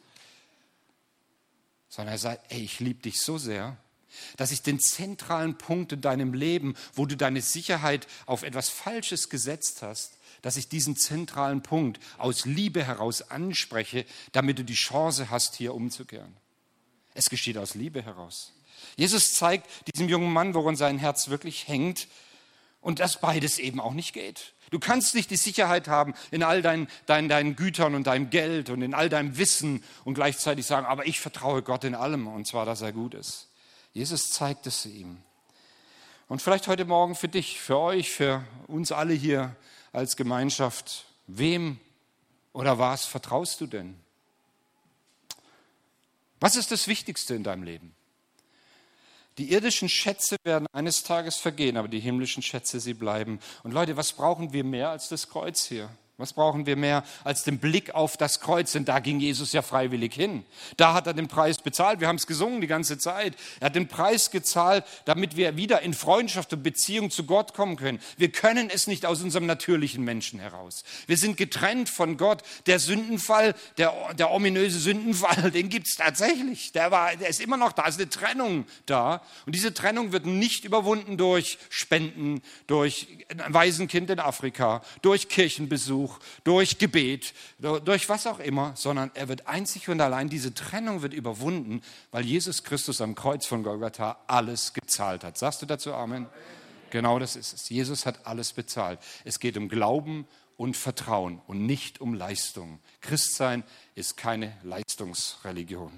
Sondern 1.88 2.14
er 2.14 2.18
sagt, 2.18 2.52
ey, 2.52 2.62
ich 2.62 2.80
liebe 2.80 3.02
dich 3.02 3.20
so 3.20 3.38
sehr, 3.38 3.76
dass 4.36 4.50
ich 4.50 4.62
den 4.62 4.80
zentralen 4.80 5.58
Punkt 5.58 5.92
in 5.92 6.00
deinem 6.00 6.32
Leben, 6.32 6.74
wo 6.94 7.06
du 7.06 7.16
deine 7.16 7.42
Sicherheit 7.42 8.06
auf 8.26 8.42
etwas 8.42 8.68
Falsches 8.68 9.28
gesetzt 9.28 9.82
hast, 9.82 10.18
dass 10.42 10.56
ich 10.56 10.68
diesen 10.68 10.96
zentralen 10.96 11.62
Punkt 11.62 12.00
aus 12.16 12.44
Liebe 12.44 12.84
heraus 12.84 13.22
anspreche, 13.30 14.04
damit 14.32 14.58
du 14.58 14.64
die 14.64 14.74
Chance 14.74 15.30
hast, 15.30 15.56
hier 15.56 15.74
umzukehren. 15.74 16.36
Es 17.14 17.28
geschieht 17.28 17.58
aus 17.58 17.74
Liebe 17.74 18.02
heraus. 18.02 18.52
Jesus 18.96 19.34
zeigt 19.34 19.68
diesem 19.92 20.08
jungen 20.08 20.32
Mann, 20.32 20.54
woran 20.54 20.76
sein 20.76 20.98
Herz 20.98 21.28
wirklich 21.28 21.66
hängt, 21.66 22.06
und 22.80 23.00
dass 23.00 23.20
beides 23.20 23.58
eben 23.58 23.80
auch 23.80 23.92
nicht 23.92 24.12
geht. 24.12 24.54
Du 24.70 24.78
kannst 24.78 25.14
nicht 25.14 25.30
die 25.30 25.36
Sicherheit 25.36 25.88
haben 25.88 26.14
in 26.30 26.42
all 26.42 26.62
deinen, 26.62 26.88
deinen, 27.06 27.28
deinen 27.28 27.56
Gütern 27.56 27.94
und 27.94 28.06
deinem 28.06 28.30
Geld 28.30 28.70
und 28.70 28.82
in 28.82 28.94
all 28.94 29.08
deinem 29.08 29.38
Wissen 29.38 29.82
und 30.04 30.14
gleichzeitig 30.14 30.66
sagen, 30.66 30.86
aber 30.86 31.06
ich 31.06 31.20
vertraue 31.20 31.62
Gott 31.62 31.84
in 31.84 31.94
allem 31.94 32.26
und 32.28 32.46
zwar, 32.46 32.66
dass 32.66 32.82
er 32.82 32.92
gut 32.92 33.14
ist. 33.14 33.48
Jesus 33.92 34.30
zeigt 34.30 34.66
es 34.66 34.84
ihm. 34.84 35.18
Und 36.28 36.42
vielleicht 36.42 36.68
heute 36.68 36.84
Morgen 36.84 37.14
für 37.14 37.28
dich, 37.28 37.58
für 37.58 37.78
euch, 37.78 38.10
für 38.10 38.44
uns 38.66 38.92
alle 38.92 39.14
hier 39.14 39.56
als 39.92 40.16
Gemeinschaft, 40.16 41.06
wem 41.26 41.80
oder 42.52 42.78
was 42.78 43.06
vertraust 43.06 43.60
du 43.62 43.66
denn? 43.66 43.98
Was 46.40 46.54
ist 46.54 46.70
das 46.70 46.86
Wichtigste 46.86 47.34
in 47.34 47.42
deinem 47.42 47.62
Leben? 47.62 47.94
Die 49.38 49.52
irdischen 49.52 49.88
Schätze 49.88 50.36
werden 50.42 50.66
eines 50.72 51.04
Tages 51.04 51.36
vergehen, 51.36 51.76
aber 51.76 51.88
die 51.88 52.00
himmlischen 52.00 52.42
Schätze, 52.42 52.80
sie 52.80 52.94
bleiben. 52.94 53.38
Und 53.62 53.72
Leute, 53.72 53.96
was 53.96 54.12
brauchen 54.12 54.52
wir 54.52 54.64
mehr 54.64 54.90
als 54.90 55.08
das 55.08 55.28
Kreuz 55.28 55.64
hier? 55.64 55.88
Was 56.20 56.32
brauchen 56.32 56.66
wir 56.66 56.74
mehr 56.74 57.04
als 57.22 57.44
den 57.44 57.60
Blick 57.60 57.94
auf 57.94 58.16
das 58.16 58.40
Kreuz? 58.40 58.72
Denn 58.72 58.84
da 58.84 58.98
ging 58.98 59.20
Jesus 59.20 59.52
ja 59.52 59.62
freiwillig 59.62 60.12
hin. 60.12 60.44
Da 60.76 60.92
hat 60.92 61.06
er 61.06 61.14
den 61.14 61.28
Preis 61.28 61.58
bezahlt. 61.58 62.00
Wir 62.00 62.08
haben 62.08 62.16
es 62.16 62.26
gesungen 62.26 62.60
die 62.60 62.66
ganze 62.66 62.98
Zeit. 62.98 63.36
Er 63.60 63.66
hat 63.66 63.76
den 63.76 63.86
Preis 63.86 64.32
gezahlt, 64.32 64.84
damit 65.04 65.36
wir 65.36 65.56
wieder 65.56 65.80
in 65.82 65.94
Freundschaft 65.94 66.52
und 66.52 66.64
Beziehung 66.64 67.12
zu 67.12 67.22
Gott 67.22 67.54
kommen 67.54 67.76
können. 67.76 68.00
Wir 68.16 68.32
können 68.32 68.68
es 68.68 68.88
nicht 68.88 69.06
aus 69.06 69.22
unserem 69.22 69.46
natürlichen 69.46 70.02
Menschen 70.04 70.40
heraus. 70.40 70.82
Wir 71.06 71.16
sind 71.16 71.36
getrennt 71.36 71.88
von 71.88 72.16
Gott. 72.16 72.42
Der 72.66 72.80
Sündenfall, 72.80 73.54
der, 73.76 73.94
der 74.14 74.32
ominöse 74.32 74.80
Sündenfall, 74.80 75.50
den 75.52 75.68
gibt 75.68 75.86
es 75.86 75.94
tatsächlich. 75.94 76.72
Der, 76.72 76.90
war, 76.90 77.14
der 77.14 77.28
ist 77.28 77.40
immer 77.40 77.56
noch 77.56 77.70
da. 77.70 77.84
Es 77.86 77.94
ist 77.94 78.00
eine 78.00 78.10
Trennung 78.10 78.66
da. 78.86 79.22
Und 79.46 79.54
diese 79.54 79.72
Trennung 79.72 80.10
wird 80.10 80.26
nicht 80.26 80.64
überwunden 80.64 81.16
durch 81.16 81.58
Spenden, 81.70 82.42
durch 82.66 83.06
ein 83.28 83.54
Waisenkind 83.54 84.10
in 84.10 84.18
Afrika, 84.18 84.82
durch 85.00 85.28
Kirchenbesuch 85.28 86.07
Buch, 86.08 86.18
durch 86.44 86.78
Gebet, 86.78 87.34
durch 87.58 88.08
was 88.08 88.26
auch 88.26 88.38
immer, 88.38 88.72
sondern 88.76 89.10
er 89.14 89.28
wird 89.28 89.46
einzig 89.46 89.88
und 89.88 90.00
allein, 90.00 90.28
diese 90.28 90.54
Trennung 90.54 91.02
wird 91.02 91.12
überwunden, 91.12 91.82
weil 92.10 92.24
Jesus 92.24 92.64
Christus 92.64 93.00
am 93.00 93.14
Kreuz 93.14 93.46
von 93.46 93.62
Golgatha 93.62 94.18
alles 94.26 94.72
gezahlt 94.72 95.24
hat. 95.24 95.36
Sagst 95.38 95.62
du 95.62 95.66
dazu 95.66 95.92
Amen? 95.92 96.26
Genau 96.90 97.18
das 97.18 97.36
ist 97.36 97.52
es. 97.52 97.68
Jesus 97.68 98.06
hat 98.06 98.26
alles 98.26 98.52
bezahlt. 98.52 98.98
Es 99.24 99.40
geht 99.40 99.58
um 99.58 99.68
Glauben 99.68 100.26
und 100.56 100.76
Vertrauen 100.76 101.40
und 101.46 101.66
nicht 101.66 102.00
um 102.00 102.14
Leistung. 102.14 102.80
Christsein 103.02 103.62
ist 103.94 104.16
keine 104.16 104.56
Leistungsreligion. 104.62 105.92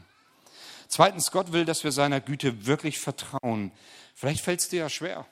Zweitens, 0.89 1.31
Gott 1.31 1.53
will, 1.53 1.65
dass 1.65 1.85
wir 1.85 1.93
seiner 1.93 2.21
Güte 2.21 2.67
wirklich 2.67 2.99
vertrauen. 2.99 3.71
Vielleicht 4.15 4.43
fällt 4.43 4.59
es 4.59 4.69
dir 4.69 4.81
ja 4.81 4.89
schwer. 4.89 5.27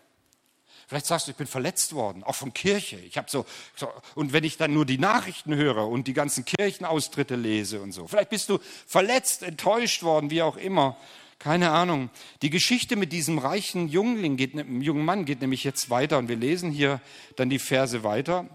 Vielleicht 0.89 1.05
sagst 1.05 1.27
du, 1.27 1.33
ich 1.33 1.37
bin 1.37 1.47
verletzt 1.47 1.93
worden, 1.93 2.25
auch 2.25 2.35
von 2.35 2.55
Kirche. 2.55 2.97
Ich 2.97 3.19
habe 3.19 3.31
so, 3.31 3.45
so, 3.77 3.89
und 4.15 4.33
wenn 4.33 4.43
ich 4.43 4.57
dann 4.57 4.73
nur 4.73 4.87
die 4.87 4.97
Nachrichten 4.97 5.55
höre 5.55 5.87
und 5.87 6.09
die 6.09 6.15
ganzen 6.15 6.47
Kirchenaustritte 6.47 7.37
lese 7.37 7.83
und 7.83 7.93
so. 7.93 8.07
Vielleicht 8.09 8.31
bist 8.31 8.49
du 8.49 8.59
verletzt, 8.87 9.43
enttäuscht 9.43 10.03
worden, 10.03 10.31
wie 10.31 10.41
auch 10.41 10.57
immer. 10.57 10.97
Keine 11.39 11.73
Ahnung. 11.73 12.09
Die 12.41 12.49
Geschichte 12.49 12.97
mit 12.97 13.13
diesem 13.13 13.37
reichen 13.37 13.89
Jüngling 13.89 14.39
geht, 14.39 14.55
jungen 14.55 15.05
Mann 15.05 15.27
geht 15.27 15.43
nämlich 15.43 15.63
jetzt 15.63 15.91
weiter 15.91 16.17
und 16.17 16.29
wir 16.29 16.37
lesen 16.37 16.71
hier 16.71 17.03
dann 17.37 17.51
die 17.51 17.59
Verse 17.59 18.03
weiter. 18.03 18.47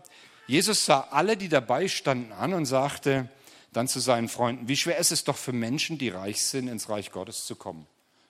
Jesus 0.47 0.85
sah 0.85 1.01
alle, 1.11 1.37
die 1.37 1.49
dabei 1.49 1.87
standen, 1.87 2.31
an 2.31 2.55
und 2.55 2.65
sagte 2.65 3.29
dann 3.73 3.87
zu 3.87 3.99
seinen 3.99 4.27
Freunden, 4.27 4.67
wie 4.67 4.75
schwer 4.75 4.97
ist 4.97 5.11
es 5.11 5.23
doch 5.23 5.37
für 5.37 5.53
Menschen, 5.53 5.99
die 5.99 6.09
reich 6.09 6.43
sind, 6.43 6.67
ins 6.67 6.89
Reich 6.89 7.11
Gottes 7.11 7.45
zu 7.45 7.55
kommen. 7.55 7.85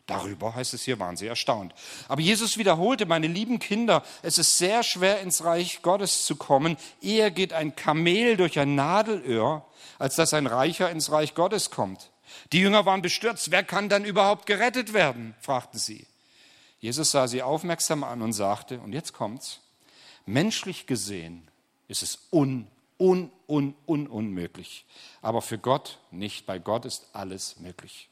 Darüber 0.06 0.54
heißt 0.54 0.74
es 0.74 0.84
hier, 0.84 1.00
waren 1.00 1.16
sie 1.16 1.28
erstaunt. 1.28 1.74
Aber 2.10 2.20
Jesus 2.20 2.58
wiederholte, 2.58 3.06
meine 3.06 3.28
lieben 3.28 3.60
Kinder, 3.60 4.04
es 4.22 4.38
ist 4.38 4.58
sehr 4.58 4.84
schwer 4.84 5.22
ins 5.22 5.46
Reich 5.46 5.82
Gottes 5.82 6.26
zu 6.26 6.36
kommen. 6.36 6.78
Eher 7.02 7.32
geht 7.32 7.54
ein 7.54 7.76
Kamel 7.76 8.36
durch 8.36 8.60
ein 8.60 8.76
Nadelöhr, 8.76 9.66
als 10.00 10.16
dass 10.16 10.34
ein 10.34 10.48
Reicher 10.48 10.92
ins 10.92 11.12
Reich 11.12 11.36
Gottes 11.36 11.72
kommt. 11.72 12.12
Die 12.52 12.60
Jünger 12.60 12.86
waren 12.86 13.02
bestürzt. 13.02 13.52
Wer 13.52 13.64
kann 13.64 13.88
dann 13.88 14.04
überhaupt 14.04 14.46
gerettet 14.46 14.94
werden? 14.94 15.36
fragten 15.40 15.80
sie. 15.80 16.06
Jesus 16.80 17.12
sah 17.12 17.30
sie 17.30 17.42
aufmerksam 17.42 18.04
an 18.04 18.22
und 18.22 18.34
sagte, 18.34 18.82
und 18.82 18.92
jetzt 18.92 19.14
kommt's, 19.14 19.62
menschlich 20.26 20.86
gesehen 20.86 21.48
ist 21.88 22.04
es 22.04 22.28
un, 22.30 22.68
un, 23.00 23.32
un, 23.48 23.74
un, 23.88 24.08
unmöglich. 24.08 24.86
Aber 25.22 25.42
für 25.42 25.58
Gott 25.58 26.00
nicht. 26.12 26.46
Bei 26.46 26.60
Gott 26.60 26.84
ist 26.84 27.08
alles 27.14 27.58
möglich. 27.60 28.10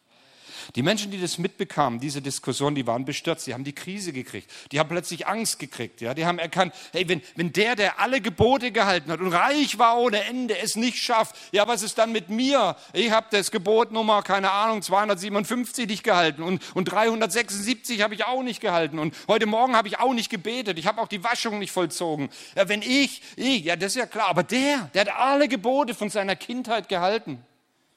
Die 0.76 0.84
Menschen, 0.84 1.12
die 1.12 1.20
das 1.20 1.38
mitbekamen, 1.38 2.00
diese 2.00 2.22
Diskussion, 2.22 2.76
die 2.76 2.88
waren 2.88 3.06
bestürzt, 3.06 3.48
die 3.48 3.54
haben 3.54 3.64
die 3.64 3.74
Krise 3.74 4.14
gekriegt, 4.14 4.50
die 4.72 4.80
haben 4.80 4.90
plötzlich 4.90 5.28
Angst 5.28 5.60
gekriegt, 5.60 6.02
ja, 6.02 6.14
die 6.14 6.26
haben 6.26 6.40
erkannt, 6.40 6.74
hey, 6.92 7.08
wenn, 7.08 7.22
wenn 7.36 7.54
der, 7.54 7.76
der 7.76 8.00
alle 8.00 8.22
Gebote 8.22 8.72
gehalten 8.72 9.12
hat 9.12 9.20
und 9.20 9.34
reich 9.34 9.78
war 9.78 9.98
ohne 9.98 10.24
Ende, 10.24 10.58
es 10.58 10.76
nicht 10.76 10.98
schafft, 10.98 11.36
ja, 11.52 11.68
was 11.68 11.84
ist 11.84 11.98
dann 11.98 12.12
mit 12.12 12.30
mir? 12.30 12.76
Ich 12.94 13.12
habe 13.12 13.28
das 13.32 13.52
Gebot 13.52 13.92
Nummer, 13.92 14.22
keine 14.24 14.52
Ahnung, 14.52 14.82
257 14.82 15.88
nicht 15.88 16.04
gehalten 16.04 16.44
und, 16.44 16.62
und 16.76 16.86
376 16.86 18.02
habe 18.02 18.14
ich 18.14 18.26
auch 18.26 18.44
nicht 18.44 18.62
gehalten 18.62 19.00
und 19.00 19.16
heute 19.28 19.46
Morgen 19.46 19.76
habe 19.76 19.88
ich 19.88 20.00
auch 20.00 20.14
nicht 20.14 20.30
gebetet, 20.30 20.78
ich 20.78 20.88
habe 20.88 21.02
auch 21.02 21.08
die 21.08 21.24
Waschung 21.24 21.60
nicht 21.60 21.72
vollzogen. 21.72 22.30
Ja, 22.56 22.68
wenn 22.70 22.82
ich, 22.82 23.22
ich, 23.36 23.64
ja, 23.66 23.76
das 23.76 23.94
ist 23.94 24.00
ja 24.00 24.06
klar, 24.06 24.30
aber 24.30 24.44
der, 24.44 24.90
der 24.94 25.02
hat 25.02 25.16
alle 25.16 25.48
Gebote 25.48 25.94
von 25.94 26.10
seiner 26.10 26.36
Kindheit 26.36 26.90
gehalten, 26.90 27.44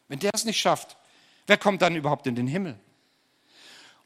wenn 0.09 0.18
der 0.18 0.30
es 0.35 0.44
nicht 0.44 0.61
schafft, 0.61 0.97
Wer 1.47 1.57
kommt 1.57 1.83
dann 1.83 1.97
überhaupt 1.97 2.27
in 2.27 2.35
den 2.35 2.47
Himmel? 2.47 2.79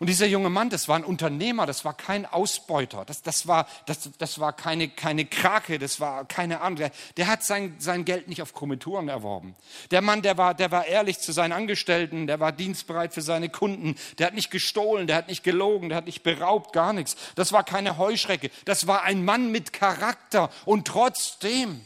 Und 0.00 0.06
dieser 0.06 0.26
junge 0.26 0.48
Mann, 0.48 0.70
das 0.70 0.86
war 0.86 0.94
ein 0.94 1.02
Unternehmer, 1.02 1.66
das 1.66 1.84
war 1.84 1.92
kein 1.92 2.24
Ausbeuter, 2.24 3.04
das, 3.04 3.22
das, 3.22 3.48
war, 3.48 3.66
das, 3.86 4.08
das 4.16 4.38
war 4.38 4.52
keine, 4.52 4.88
keine 4.88 5.24
Krake, 5.24 5.80
das 5.80 5.98
war 5.98 6.24
keine 6.24 6.60
andere. 6.60 6.92
Der 7.16 7.26
hat 7.26 7.42
sein, 7.42 7.74
sein 7.80 8.04
Geld 8.04 8.28
nicht 8.28 8.40
auf 8.40 8.54
Kommentouren 8.54 9.08
erworben. 9.08 9.56
Der 9.90 10.00
Mann, 10.00 10.22
der 10.22 10.38
war, 10.38 10.54
der 10.54 10.70
war 10.70 10.86
ehrlich 10.86 11.18
zu 11.18 11.32
seinen 11.32 11.50
Angestellten, 11.50 12.28
der 12.28 12.38
war 12.38 12.52
dienstbereit 12.52 13.12
für 13.12 13.22
seine 13.22 13.48
Kunden, 13.48 13.96
der 14.18 14.28
hat 14.28 14.34
nicht 14.34 14.52
gestohlen, 14.52 15.08
der 15.08 15.16
hat 15.16 15.26
nicht 15.26 15.42
gelogen, 15.42 15.88
der 15.88 15.98
hat 15.98 16.06
nicht 16.06 16.22
beraubt, 16.22 16.72
gar 16.72 16.92
nichts. 16.92 17.16
Das 17.34 17.50
war 17.50 17.64
keine 17.64 17.98
Heuschrecke, 17.98 18.50
das 18.66 18.86
war 18.86 19.02
ein 19.02 19.24
Mann 19.24 19.50
mit 19.50 19.72
Charakter 19.72 20.48
und 20.64 20.86
trotzdem 20.86 21.80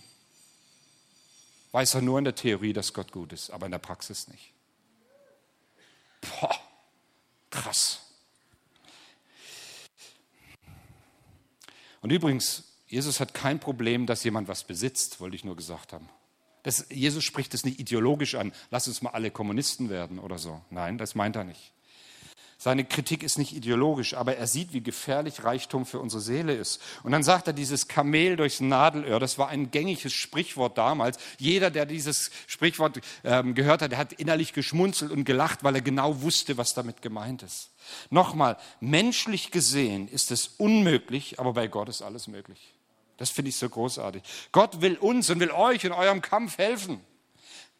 weiß 1.70 1.94
er 1.94 2.02
nur 2.02 2.18
in 2.18 2.24
der 2.24 2.34
Theorie, 2.34 2.74
dass 2.74 2.92
Gott 2.92 3.10
gut 3.10 3.32
ist, 3.32 3.48
aber 3.48 3.64
in 3.64 3.72
der 3.72 3.78
Praxis 3.78 4.28
nicht. 4.28 4.52
Boah, 6.22 6.58
krass. 7.50 8.00
Und 12.00 12.10
übrigens, 12.10 12.64
Jesus 12.86 13.20
hat 13.20 13.32
kein 13.32 13.60
Problem, 13.60 14.06
dass 14.06 14.24
jemand 14.24 14.48
was 14.48 14.64
besitzt, 14.64 15.20
wollte 15.20 15.36
ich 15.36 15.44
nur 15.44 15.56
gesagt 15.56 15.92
haben. 15.92 16.08
Das, 16.62 16.86
Jesus 16.90 17.24
spricht 17.24 17.54
es 17.54 17.64
nicht 17.64 17.80
ideologisch 17.80 18.34
an, 18.34 18.52
lass 18.70 18.86
uns 18.86 19.02
mal 19.02 19.10
alle 19.10 19.30
Kommunisten 19.30 19.90
werden 19.90 20.18
oder 20.18 20.38
so. 20.38 20.60
Nein, 20.70 20.98
das 20.98 21.14
meint 21.14 21.36
er 21.36 21.44
nicht. 21.44 21.71
Seine 22.62 22.84
Kritik 22.84 23.24
ist 23.24 23.38
nicht 23.38 23.56
ideologisch, 23.56 24.14
aber 24.14 24.36
er 24.36 24.46
sieht, 24.46 24.72
wie 24.72 24.82
gefährlich 24.82 25.42
Reichtum 25.42 25.84
für 25.84 25.98
unsere 25.98 26.22
Seele 26.22 26.54
ist. 26.54 26.80
Und 27.02 27.10
dann 27.10 27.24
sagt 27.24 27.48
er, 27.48 27.52
dieses 27.52 27.88
Kamel 27.88 28.36
durchs 28.36 28.60
Nadelöhr, 28.60 29.18
das 29.18 29.36
war 29.36 29.48
ein 29.48 29.72
gängiges 29.72 30.12
Sprichwort 30.12 30.78
damals. 30.78 31.18
Jeder, 31.40 31.72
der 31.72 31.86
dieses 31.86 32.30
Sprichwort 32.46 33.00
ähm, 33.24 33.56
gehört 33.56 33.82
hat, 33.82 33.90
der 33.90 33.98
hat 33.98 34.12
innerlich 34.12 34.52
geschmunzelt 34.52 35.10
und 35.10 35.24
gelacht, 35.24 35.64
weil 35.64 35.74
er 35.74 35.80
genau 35.80 36.22
wusste, 36.22 36.56
was 36.56 36.72
damit 36.72 37.02
gemeint 37.02 37.42
ist. 37.42 37.70
Nochmal, 38.10 38.56
menschlich 38.78 39.50
gesehen 39.50 40.06
ist 40.06 40.30
es 40.30 40.46
unmöglich, 40.58 41.40
aber 41.40 41.54
bei 41.54 41.66
Gott 41.66 41.88
ist 41.88 42.00
alles 42.00 42.28
möglich. 42.28 42.74
Das 43.16 43.30
finde 43.30 43.48
ich 43.48 43.56
so 43.56 43.68
großartig. 43.68 44.22
Gott 44.52 44.80
will 44.80 44.98
uns 44.98 45.28
und 45.30 45.40
will 45.40 45.50
euch 45.50 45.82
in 45.82 45.90
eurem 45.90 46.22
Kampf 46.22 46.58
helfen 46.58 47.00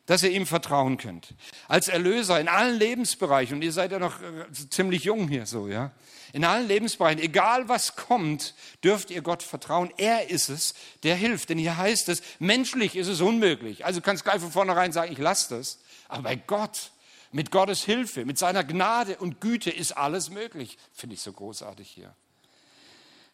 dass 0.07 0.23
ihr 0.23 0.31
ihm 0.31 0.47
vertrauen 0.47 0.97
könnt. 0.97 1.35
Als 1.69 1.89
Erlöser 1.89 2.41
in 2.41 2.49
allen 2.49 2.79
Lebensbereichen, 2.79 3.57
und 3.57 3.63
ihr 3.63 3.73
seid 3.73 3.93
ja 3.93 3.99
noch 3.99 4.21
äh, 4.21 4.47
ziemlich 4.71 5.05
jung 5.05 5.29
hier 5.29 5.47
so, 5.47 5.69
ja. 5.69 5.93
In 6.33 6.45
allen 6.45 6.67
Lebensbereichen, 6.67 7.23
egal 7.23 7.69
was 7.69 7.95
kommt, 7.95 8.55
dürft 8.83 9.11
ihr 9.11 9.21
Gott 9.21 9.43
vertrauen. 9.43 9.93
Er 9.99 10.31
ist 10.31 10.49
es, 10.49 10.75
der 11.03 11.15
hilft. 11.15 11.51
Denn 11.51 11.59
hier 11.59 11.77
heißt 11.77 12.09
es, 12.09 12.23
menschlich 12.39 12.97
ist 12.97 13.09
es 13.09 13.21
unmöglich. 13.21 13.85
Also 13.85 14.01
kannst 14.01 14.25
gleich 14.25 14.41
von 14.41 14.51
vornherein 14.51 14.93
sagen, 14.93 15.13
ich 15.13 15.19
lasse 15.19 15.57
das. 15.57 15.81
Aber 16.09 16.23
bei 16.23 16.37
Gott, 16.37 16.93
mit 17.33 17.51
Gottes 17.51 17.85
Hilfe, 17.85 18.25
mit 18.25 18.39
seiner 18.39 18.65
Gnade 18.65 19.19
und 19.19 19.43
Güte 19.43 19.71
ist 19.71 19.93
alles 19.93 20.31
möglich. 20.31 20.79
Finde 20.95 21.15
ich 21.15 21.21
so 21.21 21.33
großartig 21.33 21.89
hier. 21.89 22.17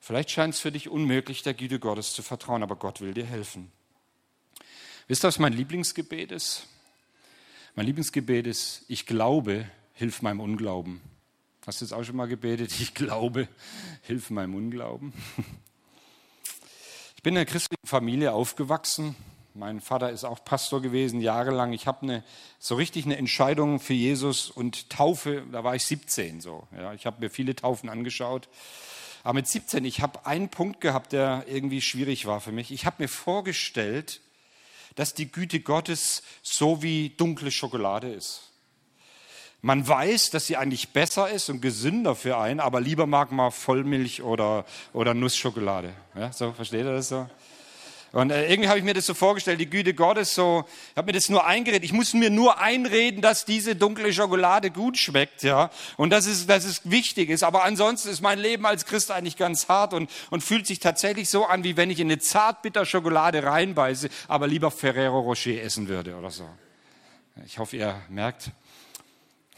Vielleicht 0.00 0.30
scheint 0.30 0.54
es 0.54 0.60
für 0.60 0.72
dich 0.72 0.88
unmöglich, 0.88 1.42
der 1.42 1.54
Güte 1.54 1.78
Gottes 1.78 2.14
zu 2.14 2.22
vertrauen, 2.22 2.64
aber 2.64 2.76
Gott 2.76 3.00
will 3.00 3.14
dir 3.14 3.26
helfen. 3.26 3.70
Wisst 5.08 5.24
ihr, 5.24 5.28
was 5.28 5.38
mein 5.38 5.54
Lieblingsgebet 5.54 6.32
ist? 6.32 6.66
Mein 7.74 7.86
Lieblingsgebet 7.86 8.46
ist, 8.46 8.84
ich 8.88 9.06
glaube, 9.06 9.64
hilf 9.94 10.20
meinem 10.20 10.40
Unglauben. 10.40 11.00
Hast 11.66 11.80
du 11.80 11.86
das 11.86 11.94
auch 11.94 12.04
schon 12.04 12.16
mal 12.16 12.28
gebetet? 12.28 12.78
Ich 12.78 12.92
glaube, 12.92 13.48
hilf 14.02 14.28
meinem 14.28 14.54
Unglauben. 14.54 15.14
Ich 17.16 17.22
bin 17.22 17.32
in 17.32 17.38
einer 17.38 17.46
christlichen 17.46 17.86
Familie 17.86 18.32
aufgewachsen. 18.32 19.16
Mein 19.54 19.80
Vater 19.80 20.10
ist 20.10 20.24
auch 20.24 20.44
Pastor 20.44 20.82
gewesen, 20.82 21.22
jahrelang. 21.22 21.72
Ich 21.72 21.86
habe 21.86 22.02
eine, 22.02 22.24
so 22.58 22.74
richtig 22.74 23.06
eine 23.06 23.16
Entscheidung 23.16 23.80
für 23.80 23.94
Jesus 23.94 24.50
und 24.50 24.90
Taufe, 24.90 25.42
da 25.50 25.64
war 25.64 25.74
ich 25.74 25.86
17 25.86 26.42
so. 26.42 26.68
Ja, 26.76 26.92
ich 26.92 27.06
habe 27.06 27.20
mir 27.20 27.30
viele 27.30 27.56
Taufen 27.56 27.88
angeschaut. 27.88 28.46
Aber 29.24 29.32
mit 29.34 29.48
17, 29.48 29.86
ich 29.86 30.02
habe 30.02 30.26
einen 30.26 30.50
Punkt 30.50 30.82
gehabt, 30.82 31.12
der 31.12 31.46
irgendwie 31.48 31.80
schwierig 31.80 32.26
war 32.26 32.42
für 32.42 32.52
mich. 32.52 32.70
Ich 32.70 32.84
habe 32.84 33.02
mir 33.02 33.08
vorgestellt, 33.08 34.20
dass 34.98 35.14
die 35.14 35.30
Güte 35.30 35.60
Gottes 35.60 36.24
so 36.42 36.82
wie 36.82 37.10
dunkle 37.10 37.52
Schokolade 37.52 38.12
ist. 38.12 38.50
Man 39.62 39.86
weiß, 39.86 40.30
dass 40.30 40.48
sie 40.48 40.56
eigentlich 40.56 40.88
besser 40.88 41.30
ist 41.30 41.48
und 41.50 41.62
gesünder 41.62 42.16
für 42.16 42.36
einen, 42.36 42.58
aber 42.58 42.80
lieber 42.80 43.06
mag 43.06 43.30
man 43.30 43.52
Vollmilch 43.52 44.22
oder, 44.22 44.64
oder 44.92 45.14
Nussschokolade. 45.14 45.92
Ja, 46.16 46.32
so, 46.32 46.52
versteht 46.52 46.84
ihr 46.84 46.94
das 46.94 47.10
so? 47.10 47.28
Und 48.12 48.30
äh, 48.30 48.50
irgendwie 48.50 48.68
habe 48.68 48.78
ich 48.78 48.84
mir 48.84 48.94
das 48.94 49.06
so 49.06 49.12
vorgestellt, 49.12 49.60
die 49.60 49.68
Güte 49.68 49.92
Gottes 49.92 50.34
so, 50.34 50.64
ich 50.92 50.96
habe 50.96 51.06
mir 51.06 51.12
das 51.12 51.28
nur 51.28 51.46
eingeredet. 51.46 51.84
Ich 51.84 51.92
muss 51.92 52.14
mir 52.14 52.30
nur 52.30 52.58
einreden, 52.58 53.20
dass 53.20 53.44
diese 53.44 53.76
dunkle 53.76 54.12
Schokolade 54.12 54.70
gut 54.70 54.96
schmeckt, 54.96 55.42
ja. 55.42 55.70
Und 55.96 56.10
dass 56.10 56.26
es, 56.26 56.46
dass 56.46 56.64
es 56.64 56.80
wichtig 56.90 57.28
ist. 57.28 57.42
Aber 57.42 57.64
ansonsten 57.64 58.08
ist 58.08 58.22
mein 58.22 58.38
Leben 58.38 58.64
als 58.64 58.86
Christ 58.86 59.10
eigentlich 59.10 59.36
ganz 59.36 59.68
hart 59.68 59.92
und, 59.92 60.10
und 60.30 60.42
fühlt 60.42 60.66
sich 60.66 60.78
tatsächlich 60.78 61.28
so 61.28 61.44
an, 61.44 61.64
wie 61.64 61.76
wenn 61.76 61.90
ich 61.90 62.00
in 62.00 62.08
eine 62.08 62.18
zartbitter 62.18 62.86
Schokolade 62.86 63.42
reinbeiße, 63.42 64.08
aber 64.26 64.46
lieber 64.46 64.70
Ferrero 64.70 65.20
Rocher 65.20 65.62
essen 65.62 65.88
würde 65.88 66.16
oder 66.16 66.30
so. 66.30 66.48
Ich 67.44 67.58
hoffe, 67.58 67.76
ihr 67.76 68.00
merkt, 68.08 68.50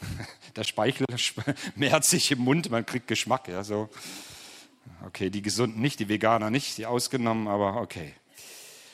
der 0.55 0.63
Speichel 0.65 1.05
mehrt 1.75 2.03
sich 2.03 2.31
im 2.31 2.39
Mund, 2.39 2.69
man 2.69 2.85
kriegt 2.85 3.07
Geschmack, 3.07 3.47
ja, 3.47 3.63
so. 3.63 3.89
Okay, 5.05 5.29
die 5.29 5.41
Gesunden 5.41 5.81
nicht, 5.81 5.99
die 5.99 6.09
Veganer 6.09 6.49
nicht, 6.49 6.77
die 6.77 6.85
ausgenommen, 6.85 7.47
aber 7.47 7.77
okay. 7.77 8.13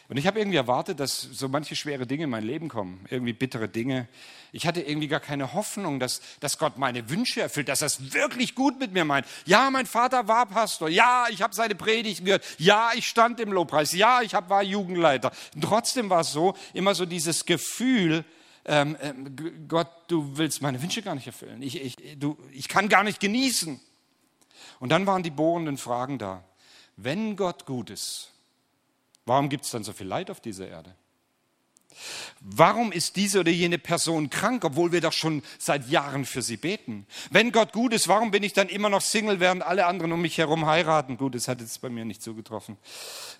Und 0.09 0.15
ich 0.15 0.25
habe 0.25 0.39
irgendwie 0.39 0.55
erwartet, 0.55 1.01
dass 1.01 1.19
so 1.19 1.49
manche 1.49 1.75
schwere 1.75 2.07
Dinge 2.07 2.23
in 2.23 2.29
mein 2.29 2.45
Leben 2.45 2.69
kommen, 2.69 3.05
irgendwie 3.09 3.33
bittere 3.33 3.67
Dinge. 3.67 4.07
Ich 4.53 4.65
hatte 4.65 4.79
irgendwie 4.79 5.09
gar 5.09 5.19
keine 5.19 5.53
Hoffnung, 5.53 5.99
dass, 5.99 6.21
dass 6.39 6.57
Gott 6.57 6.77
meine 6.77 7.09
Wünsche 7.09 7.41
erfüllt, 7.41 7.67
dass 7.67 7.81
er 7.81 7.87
es 7.87 8.13
wirklich 8.13 8.55
gut 8.55 8.79
mit 8.79 8.93
mir 8.93 9.03
meint. 9.03 9.27
Ja, 9.45 9.69
mein 9.69 9.85
Vater 9.85 10.29
war 10.29 10.45
Pastor. 10.45 10.87
Ja, 10.87 11.25
ich 11.29 11.41
habe 11.41 11.53
seine 11.53 11.75
Predigt 11.75 12.23
gehört. 12.23 12.45
Ja, 12.57 12.91
ich 12.95 13.05
stand 13.05 13.41
im 13.41 13.51
Lobpreis. 13.51 13.91
Ja, 13.91 14.21
ich 14.21 14.33
hab, 14.33 14.49
war 14.49 14.63
Jugendleiter. 14.63 15.31
Und 15.53 15.61
trotzdem 15.61 16.09
war 16.09 16.21
es 16.21 16.31
so, 16.31 16.55
immer 16.73 16.95
so 16.95 17.05
dieses 17.05 17.45
Gefühl, 17.45 18.23
ähm, 18.63 18.95
ähm, 19.01 19.67
Gott, 19.67 19.89
du 20.07 20.37
willst 20.37 20.61
meine 20.61 20.81
Wünsche 20.81 21.01
gar 21.01 21.15
nicht 21.15 21.27
erfüllen. 21.27 21.61
Ich, 21.61 21.81
ich, 21.81 22.17
du, 22.17 22.37
ich 22.53 22.69
kann 22.69 22.87
gar 22.87 23.03
nicht 23.03 23.19
genießen. 23.19 23.77
Und 24.79 24.89
dann 24.89 25.05
waren 25.05 25.23
die 25.23 25.31
bohrenden 25.31 25.77
Fragen 25.77 26.17
da. 26.17 26.45
Wenn 26.95 27.35
Gott 27.35 27.65
gut 27.65 27.89
ist, 27.89 28.31
Warum 29.27 29.49
gibt 29.49 29.65
es 29.65 29.71
dann 29.71 29.83
so 29.83 29.91
viel 29.91 30.07
Leid 30.07 30.31
auf 30.31 30.39
dieser 30.39 30.69
Erde? 30.69 30.95
Warum 32.39 32.91
ist 32.91 33.15
diese 33.15 33.41
oder 33.41 33.51
jene 33.51 33.77
Person 33.77 34.29
krank, 34.29 34.63
obwohl 34.63 34.91
wir 34.91 35.01
doch 35.01 35.11
schon 35.11 35.41
seit 35.57 35.89
Jahren 35.89 36.23
für 36.23 36.41
sie 36.41 36.55
beten? 36.55 37.05
Wenn 37.29 37.51
Gott 37.51 37.73
gut 37.73 37.91
ist, 37.91 38.07
warum 38.07 38.31
bin 38.31 38.43
ich 38.43 38.53
dann 38.53 38.69
immer 38.69 38.89
noch 38.89 39.01
Single, 39.01 39.39
während 39.39 39.63
alle 39.63 39.85
anderen 39.85 40.13
um 40.13 40.21
mich 40.21 40.37
herum 40.37 40.65
heiraten? 40.65 41.17
Gut, 41.17 41.35
das 41.35 41.47
hat 41.47 41.59
jetzt 41.59 41.81
bei 41.81 41.89
mir 41.89 42.05
nicht 42.05 42.21
zugetroffen. 42.21 42.77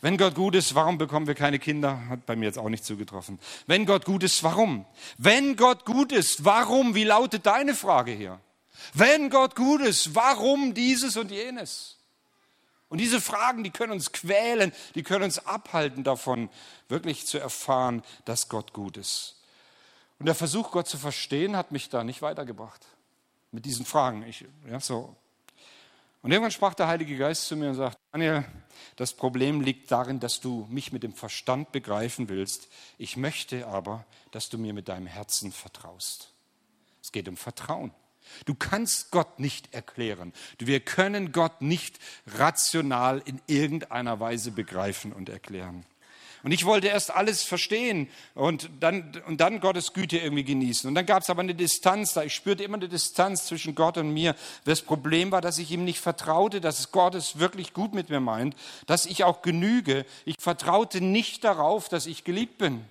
Wenn 0.01 0.17
Gott 0.17 0.35
gut 0.35 0.55
ist, 0.55 0.75
warum 0.75 0.97
bekommen 0.97 1.27
wir 1.27 1.35
keine 1.35 1.59
Kinder? 1.59 2.07
Hat 2.09 2.25
bei 2.25 2.35
mir 2.35 2.45
jetzt 2.45 2.57
auch 2.57 2.69
nicht 2.69 2.83
zugetroffen. 2.83 3.39
Wenn 3.65 3.85
Gott 3.85 4.03
gut 4.03 4.23
ist, 4.23 4.43
warum? 4.43 4.85
Wenn 5.17 5.55
Gott 5.55 5.85
gut 5.85 6.11
ist, 6.11 6.43
warum? 6.43 6.95
Wie 6.95 7.05
lautet 7.05 7.45
deine 7.45 7.75
Frage 7.75 8.11
hier? 8.11 8.41
Wenn 8.93 9.29
Gott 9.29 9.55
gut 9.55 9.81
ist, 9.81 10.15
warum 10.15 10.73
dieses 10.73 11.15
und 11.15 11.31
jenes? 11.31 11.96
Und 12.89 12.99
diese 12.99 13.19
Fragen, 13.19 13.63
die 13.63 13.71
können 13.71 13.91
uns 13.91 14.11
quälen, 14.11 14.71
die 14.95 15.03
können 15.03 15.25
uns 15.25 15.45
abhalten 15.45 16.03
davon, 16.03 16.49
wirklich 16.87 17.25
zu 17.25 17.37
erfahren, 17.37 18.01
dass 18.25 18.47
Gott 18.47 18.73
gut 18.73 18.97
ist. 18.97 19.35
Und 20.19 20.25
der 20.25 20.35
Versuch, 20.35 20.71
Gott 20.71 20.87
zu 20.87 20.97
verstehen, 20.97 21.57
hat 21.57 21.71
mich 21.71 21.89
da 21.89 22.03
nicht 22.03 22.21
weitergebracht. 22.21 22.85
Mit 23.51 23.65
diesen 23.65 23.85
Fragen. 23.85 24.23
Ich, 24.23 24.45
ja, 24.69 24.79
so. 24.79 25.15
Und 26.21 26.31
irgendwann 26.31 26.51
sprach 26.51 26.73
der 26.73 26.87
Heilige 26.87 27.17
Geist 27.17 27.45
zu 27.47 27.55
mir 27.55 27.69
und 27.69 27.75
sagte, 27.75 27.97
Daniel, 28.11 28.45
das 28.95 29.13
Problem 29.13 29.61
liegt 29.61 29.91
darin, 29.91 30.19
dass 30.19 30.39
du 30.39 30.65
mich 30.69 30.91
mit 30.91 31.03
dem 31.03 31.13
Verstand 31.13 31.71
begreifen 31.71 32.29
willst. 32.29 32.67
Ich 32.97 33.15
möchte 33.15 33.67
aber, 33.67 34.05
dass 34.31 34.49
du 34.49 34.57
mir 34.57 34.73
mit 34.73 34.87
deinem 34.87 35.07
Herzen 35.07 35.51
vertraust. 35.51 36.31
Es 37.01 37.11
geht 37.11 37.27
um 37.27 37.37
Vertrauen. 37.37 37.91
Du 38.45 38.55
kannst 38.55 39.11
Gott 39.11 39.39
nicht 39.39 39.73
erklären. 39.73 40.33
Wir 40.59 40.79
können 40.79 41.31
Gott 41.31 41.61
nicht 41.61 41.99
rational 42.35 43.21
in 43.25 43.41
irgendeiner 43.47 44.19
Weise 44.19 44.51
begreifen 44.51 45.13
und 45.13 45.29
erklären. 45.29 45.85
Und 46.43 46.51
ich 46.51 46.65
wollte 46.65 46.87
erst 46.87 47.11
alles 47.11 47.43
verstehen 47.43 48.09
und 48.35 48.69
dann, 48.79 49.21
und 49.27 49.41
dann 49.41 49.59
Gottes 49.59 49.93
Güte 49.93 50.17
irgendwie 50.17 50.43
genießen. 50.43 50.87
Und 50.87 50.95
dann 50.95 51.05
gab 51.05 51.23
es 51.23 51.29
aber 51.29 51.41
eine 51.41 51.55
Distanz 51.55 52.13
da. 52.13 52.23
Ich 52.23 52.35
spürte 52.35 52.63
immer 52.63 52.77
eine 52.77 52.87
Distanz 52.87 53.47
zwischen 53.47 53.75
Gott 53.75 53.97
und 53.97 54.13
mir. 54.13 54.35
Das 54.63 54.81
Problem 54.81 55.31
war, 55.31 55.41
dass 55.41 55.57
ich 55.57 55.71
ihm 55.71 55.83
nicht 55.83 55.99
vertraute, 55.99 56.61
dass 56.61 56.91
Gott 56.91 57.15
es 57.15 57.39
wirklich 57.39 57.73
gut 57.73 57.93
mit 57.93 58.09
mir 58.09 58.19
meint, 58.19 58.55
dass 58.85 59.05
ich 59.05 59.23
auch 59.23 59.41
genüge. 59.41 60.05
Ich 60.25 60.35
vertraute 60.39 61.01
nicht 61.01 61.43
darauf, 61.43 61.89
dass 61.89 62.05
ich 62.05 62.23
geliebt 62.23 62.59
bin. 62.59 62.85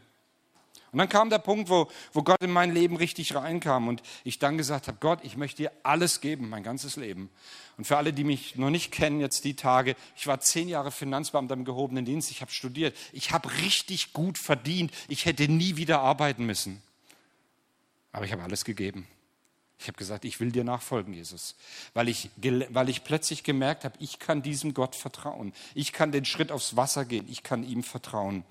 Und 0.96 1.00
dann 1.00 1.10
kam 1.10 1.28
der 1.28 1.40
Punkt, 1.40 1.68
wo, 1.68 1.90
wo 2.14 2.22
Gott 2.22 2.40
in 2.40 2.50
mein 2.50 2.72
Leben 2.72 2.96
richtig 2.96 3.34
reinkam 3.34 3.86
und 3.86 4.02
ich 4.24 4.38
dann 4.38 4.56
gesagt 4.56 4.88
habe, 4.88 4.96
Gott, 4.98 5.18
ich 5.24 5.36
möchte 5.36 5.58
dir 5.58 5.72
alles 5.82 6.22
geben, 6.22 6.48
mein 6.48 6.62
ganzes 6.62 6.96
Leben. 6.96 7.28
Und 7.76 7.86
für 7.86 7.98
alle, 7.98 8.14
die 8.14 8.24
mich 8.24 8.56
noch 8.56 8.70
nicht 8.70 8.92
kennen, 8.92 9.20
jetzt 9.20 9.44
die 9.44 9.52
Tage, 9.52 9.94
ich 10.16 10.26
war 10.26 10.40
zehn 10.40 10.70
Jahre 10.70 10.90
Finanzbeamter 10.90 11.52
im 11.52 11.66
gehobenen 11.66 12.06
Dienst, 12.06 12.30
ich 12.30 12.40
habe 12.40 12.50
studiert, 12.50 12.96
ich 13.12 13.30
habe 13.30 13.54
richtig 13.58 14.14
gut 14.14 14.38
verdient, 14.38 14.90
ich 15.08 15.26
hätte 15.26 15.48
nie 15.52 15.76
wieder 15.76 16.00
arbeiten 16.00 16.46
müssen. 16.46 16.80
Aber 18.12 18.24
ich 18.24 18.32
habe 18.32 18.42
alles 18.42 18.64
gegeben. 18.64 19.06
Ich 19.78 19.88
habe 19.88 19.98
gesagt, 19.98 20.24
ich 20.24 20.40
will 20.40 20.50
dir 20.50 20.64
nachfolgen, 20.64 21.12
Jesus, 21.12 21.56
weil 21.92 22.08
ich, 22.08 22.30
weil 22.70 22.88
ich 22.88 23.04
plötzlich 23.04 23.42
gemerkt 23.42 23.84
habe, 23.84 23.96
ich 24.00 24.18
kann 24.18 24.40
diesem 24.40 24.72
Gott 24.72 24.96
vertrauen. 24.96 25.52
Ich 25.74 25.92
kann 25.92 26.10
den 26.10 26.24
Schritt 26.24 26.50
aufs 26.50 26.74
Wasser 26.74 27.04
gehen, 27.04 27.26
ich 27.28 27.42
kann 27.42 27.68
ihm 27.68 27.82
vertrauen. 27.82 28.46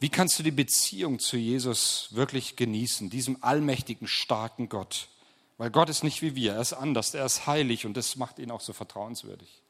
Wie 0.00 0.08
kannst 0.08 0.38
du 0.38 0.42
die 0.42 0.50
Beziehung 0.50 1.18
zu 1.18 1.36
Jesus 1.36 2.08
wirklich 2.12 2.56
genießen, 2.56 3.10
diesem 3.10 3.42
allmächtigen, 3.42 4.08
starken 4.08 4.70
Gott? 4.70 5.08
Weil 5.58 5.70
Gott 5.70 5.90
ist 5.90 6.02
nicht 6.02 6.22
wie 6.22 6.34
wir, 6.34 6.54
er 6.54 6.62
ist 6.62 6.72
anders, 6.72 7.12
er 7.12 7.26
ist 7.26 7.46
heilig 7.46 7.84
und 7.84 7.94
das 7.98 8.16
macht 8.16 8.38
ihn 8.38 8.50
auch 8.50 8.62
so 8.62 8.72
vertrauenswürdig. 8.72 9.60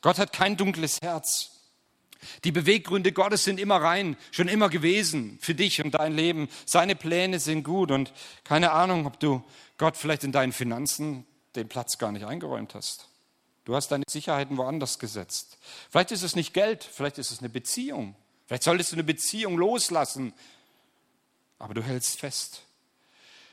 Gott 0.00 0.18
hat 0.18 0.32
kein 0.32 0.56
dunkles 0.56 1.02
Herz. 1.02 1.50
Die 2.44 2.52
Beweggründe 2.52 3.12
Gottes 3.12 3.44
sind 3.44 3.60
immer 3.60 3.76
rein, 3.76 4.16
schon 4.30 4.48
immer 4.48 4.70
gewesen 4.70 5.38
für 5.42 5.54
dich 5.54 5.84
und 5.84 5.90
dein 5.90 6.14
Leben. 6.14 6.48
Seine 6.64 6.96
Pläne 6.96 7.38
sind 7.38 7.62
gut 7.62 7.90
und 7.90 8.14
keine 8.42 8.72
Ahnung, 8.72 9.04
ob 9.04 9.20
du 9.20 9.44
Gott 9.76 9.98
vielleicht 9.98 10.24
in 10.24 10.32
deinen 10.32 10.52
Finanzen 10.52 11.26
den 11.56 11.68
Platz 11.68 11.98
gar 11.98 12.10
nicht 12.10 12.24
eingeräumt 12.24 12.74
hast. 12.74 13.08
Du 13.66 13.76
hast 13.76 13.88
deine 13.88 14.04
Sicherheiten 14.08 14.56
woanders 14.56 14.98
gesetzt. 14.98 15.58
Vielleicht 15.90 16.10
ist 16.10 16.22
es 16.22 16.36
nicht 16.36 16.54
Geld, 16.54 16.84
vielleicht 16.84 17.18
ist 17.18 17.30
es 17.30 17.40
eine 17.40 17.50
Beziehung. 17.50 18.16
Vielleicht 18.46 18.62
solltest 18.62 18.92
du 18.92 18.96
eine 18.96 19.04
Beziehung 19.04 19.56
loslassen, 19.56 20.32
aber 21.58 21.74
du 21.74 21.82
hältst 21.82 22.18
fest. 22.20 22.62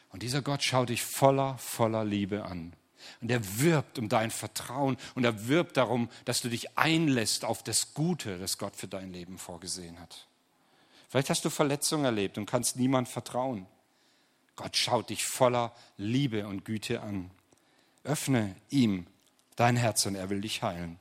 Und 0.09 0.23
dieser 0.23 0.41
Gott 0.41 0.63
schaut 0.63 0.89
dich 0.89 1.03
voller, 1.03 1.57
voller 1.57 2.03
Liebe 2.03 2.43
an. 2.45 2.73
Und 3.21 3.31
er 3.31 3.59
wirbt 3.59 3.97
um 3.97 4.09
dein 4.09 4.31
Vertrauen 4.31 4.97
und 5.15 5.23
er 5.23 5.47
wirbt 5.47 5.77
darum, 5.77 6.09
dass 6.25 6.41
du 6.41 6.49
dich 6.49 6.77
einlässt 6.77 7.45
auf 7.45 7.63
das 7.63 7.93
Gute, 7.93 8.37
das 8.37 8.57
Gott 8.57 8.75
für 8.75 8.87
dein 8.87 9.11
Leben 9.11 9.37
vorgesehen 9.37 9.99
hat. 9.99 10.27
Vielleicht 11.09 11.29
hast 11.29 11.43
du 11.43 11.49
Verletzungen 11.49 12.05
erlebt 12.05 12.37
und 12.37 12.45
kannst 12.45 12.77
niemand 12.77 13.09
vertrauen. 13.09 13.65
Gott 14.55 14.77
schaut 14.77 15.09
dich 15.09 15.25
voller 15.25 15.73
Liebe 15.97 16.47
und 16.47 16.63
Güte 16.63 17.01
an. 17.01 17.31
Öffne 18.03 18.55
ihm 18.69 19.07
dein 19.55 19.75
Herz 19.75 20.05
und 20.05 20.15
er 20.15 20.29
will 20.29 20.41
dich 20.41 20.61
heilen. 20.63 21.00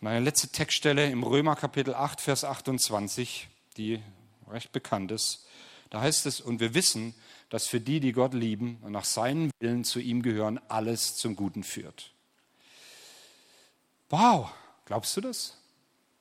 Meine 0.00 0.20
letzte 0.20 0.46
Textstelle 0.46 1.10
im 1.10 1.24
Römer 1.24 1.56
Kapitel 1.56 1.92
8, 1.92 2.20
Vers 2.20 2.44
28, 2.44 3.48
die 3.76 4.00
recht 4.48 4.70
bekannt 4.70 5.10
ist. 5.10 5.44
Da 5.90 6.00
heißt 6.00 6.24
es, 6.26 6.40
und 6.40 6.60
wir 6.60 6.72
wissen, 6.72 7.16
dass 7.48 7.66
für 7.66 7.80
die, 7.80 7.98
die 7.98 8.12
Gott 8.12 8.32
lieben 8.32 8.78
und 8.82 8.92
nach 8.92 9.04
seinem 9.04 9.50
Willen 9.58 9.82
zu 9.82 9.98
ihm 9.98 10.22
gehören, 10.22 10.60
alles 10.68 11.16
zum 11.16 11.34
Guten 11.34 11.64
führt. 11.64 12.12
Wow, 14.08 14.52
glaubst 14.84 15.16
du 15.16 15.20
das? 15.20 15.56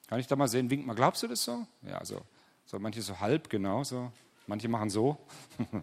Kann 0.07 0.19
ich 0.19 0.25
da 0.25 0.35
mal 0.35 0.47
sehen? 0.47 0.71
Wink 0.71 0.83
mal, 0.83 0.95
glaubst 0.95 1.21
du 1.21 1.27
das 1.27 1.43
so? 1.43 1.67
Ja, 1.83 2.03
so, 2.03 2.23
so 2.65 2.79
manche 2.79 3.03
so 3.03 3.19
halb, 3.19 3.47
genau, 3.47 3.83
so. 3.83 4.11
Manche 4.47 4.69
machen 4.69 4.89
so. 4.89 5.19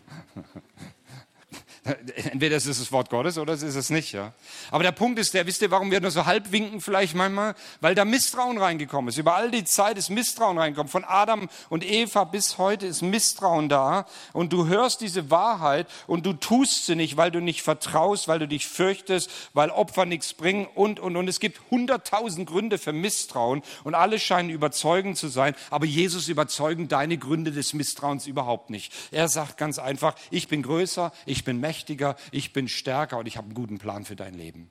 Entweder 2.32 2.56
ist 2.56 2.66
es 2.66 2.78
das 2.78 2.92
Wort 2.92 3.10
Gottes 3.10 3.36
oder 3.36 3.52
es 3.52 3.62
ist 3.62 3.74
es 3.74 3.90
nicht. 3.90 4.12
Ja. 4.12 4.32
Aber 4.70 4.82
der 4.82 4.92
Punkt 4.92 5.18
ist 5.18 5.34
der, 5.34 5.46
wisst 5.46 5.60
ihr, 5.60 5.70
warum 5.70 5.90
wir 5.90 6.00
nur 6.00 6.10
so 6.10 6.24
halb 6.24 6.50
winken 6.50 6.80
vielleicht 6.80 7.14
manchmal? 7.14 7.54
Weil 7.80 7.94
da 7.94 8.06
Misstrauen 8.06 8.56
reingekommen 8.56 9.10
ist. 9.10 9.18
Über 9.18 9.34
all 9.34 9.50
die 9.50 9.64
Zeit 9.64 9.98
ist 9.98 10.08
Misstrauen 10.08 10.56
reingekommen. 10.56 10.90
Von 10.90 11.04
Adam 11.04 11.48
und 11.68 11.84
Eva 11.84 12.24
bis 12.24 12.56
heute 12.56 12.86
ist 12.86 13.02
Misstrauen 13.02 13.68
da. 13.68 14.06
Und 14.32 14.52
du 14.54 14.66
hörst 14.66 15.02
diese 15.02 15.30
Wahrheit 15.30 15.86
und 16.06 16.24
du 16.24 16.32
tust 16.32 16.86
sie 16.86 16.96
nicht, 16.96 17.18
weil 17.18 17.30
du 17.30 17.40
nicht 17.40 17.62
vertraust, 17.62 18.28
weil 18.28 18.38
du 18.38 18.48
dich 18.48 18.66
fürchtest, 18.66 19.30
weil 19.52 19.68
Opfer 19.68 20.06
nichts 20.06 20.32
bringen 20.32 20.66
und, 20.74 21.00
und, 21.00 21.16
und. 21.16 21.28
Es 21.28 21.38
gibt 21.38 21.60
hunderttausend 21.70 22.48
Gründe 22.48 22.78
für 22.78 22.94
Misstrauen 22.94 23.62
und 23.84 23.94
alle 23.94 24.18
scheinen 24.18 24.48
überzeugend 24.48 25.18
zu 25.18 25.28
sein. 25.28 25.54
Aber 25.68 25.84
Jesus 25.84 26.28
überzeugen 26.28 26.88
deine 26.88 27.18
Gründe 27.18 27.52
des 27.52 27.74
Misstrauens 27.74 28.26
überhaupt 28.26 28.70
nicht. 28.70 28.90
Er 29.10 29.28
sagt 29.28 29.58
ganz 29.58 29.78
einfach, 29.78 30.14
ich 30.30 30.48
bin 30.48 30.62
größer, 30.62 31.12
ich 31.26 31.44
bin 31.44 31.60
mächtiger 31.60 31.73
mächtiger, 31.74 32.16
ich 32.30 32.52
bin 32.52 32.68
stärker 32.68 33.18
und 33.18 33.26
ich 33.26 33.36
habe 33.36 33.46
einen 33.46 33.54
guten 33.54 33.78
Plan 33.78 34.04
für 34.04 34.16
dein 34.16 34.34
Leben. 34.34 34.70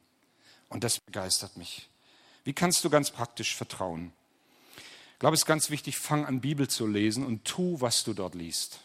Und 0.69 0.83
das 0.83 0.99
begeistert 0.99 1.57
mich. 1.57 1.89
Wie 2.45 2.53
kannst 2.53 2.83
du 2.83 2.89
ganz 2.89 3.11
praktisch 3.11 3.55
vertrauen? 3.55 4.13
Ich 5.13 5.19
glaube, 5.19 5.35
es 5.35 5.41
ist 5.41 5.45
ganz 5.45 5.69
wichtig, 5.69 5.97
fang 5.97 6.25
an, 6.25 6.41
Bibel 6.41 6.67
zu 6.67 6.87
lesen 6.87 7.25
und 7.25 7.45
tu, 7.45 7.79
was 7.79 8.03
du 8.03 8.13
dort 8.13 8.35
liest. 8.35 8.79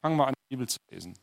Fang 0.00 0.16
mal 0.16 0.26
an, 0.26 0.34
Bibel 0.48 0.68
zu 0.68 0.78
lesen. 0.90 1.14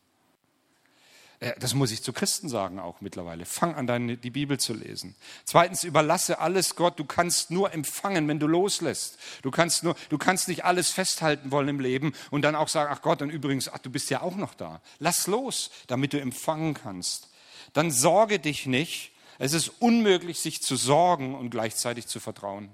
Äh, 1.40 1.54
das 1.60 1.74
muss 1.74 1.92
ich 1.92 2.04
zu 2.04 2.14
Christen 2.14 2.50
sagen 2.50 2.80
auch 2.80 3.02
mittlerweile. 3.02 3.46
Fang 3.46 3.76
an, 3.76 3.88
deine, 3.88 4.18
die 4.18 4.30
Bibel 4.30 4.60
zu 4.60 4.74
lesen. 4.74 5.16
Zweitens, 5.46 5.84
überlasse 5.84 6.40
alles 6.40 6.76
Gott. 6.76 7.00
Du 7.00 7.06
kannst 7.06 7.52
nur 7.52 7.74
empfangen, 7.74 8.28
wenn 8.28 8.40
du 8.40 8.48
loslässt. 8.48 9.18
Du 9.42 9.52
kannst, 9.52 9.84
nur, 9.84 9.96
du 10.10 10.18
kannst 10.18 10.48
nicht 10.48 10.66
alles 10.66 10.90
festhalten 10.90 11.52
wollen 11.52 11.70
im 11.70 11.80
Leben 11.80 12.14
und 12.32 12.44
dann 12.44 12.56
auch 12.56 12.68
sagen, 12.68 12.92
ach 12.94 13.02
Gott, 13.02 13.22
und 13.22 13.30
übrigens, 13.30 13.70
ach, 13.70 13.80
du 13.80 13.90
bist 13.90 14.10
ja 14.10 14.22
auch 14.22 14.36
noch 14.36 14.54
da. 14.54 14.82
Lass 15.00 15.28
los, 15.28 15.72
damit 15.88 16.14
du 16.14 16.20
empfangen 16.20 16.74
kannst. 16.74 17.30
Dann 17.74 17.92
sorge 17.92 18.40
dich 18.40 18.66
nicht. 18.66 19.12
Es 19.38 19.54
ist 19.54 19.70
unmöglich, 19.80 20.40
sich 20.40 20.62
zu 20.62 20.76
sorgen 20.76 21.36
und 21.36 21.50
gleichzeitig 21.50 22.08
zu 22.08 22.20
vertrauen. 22.20 22.70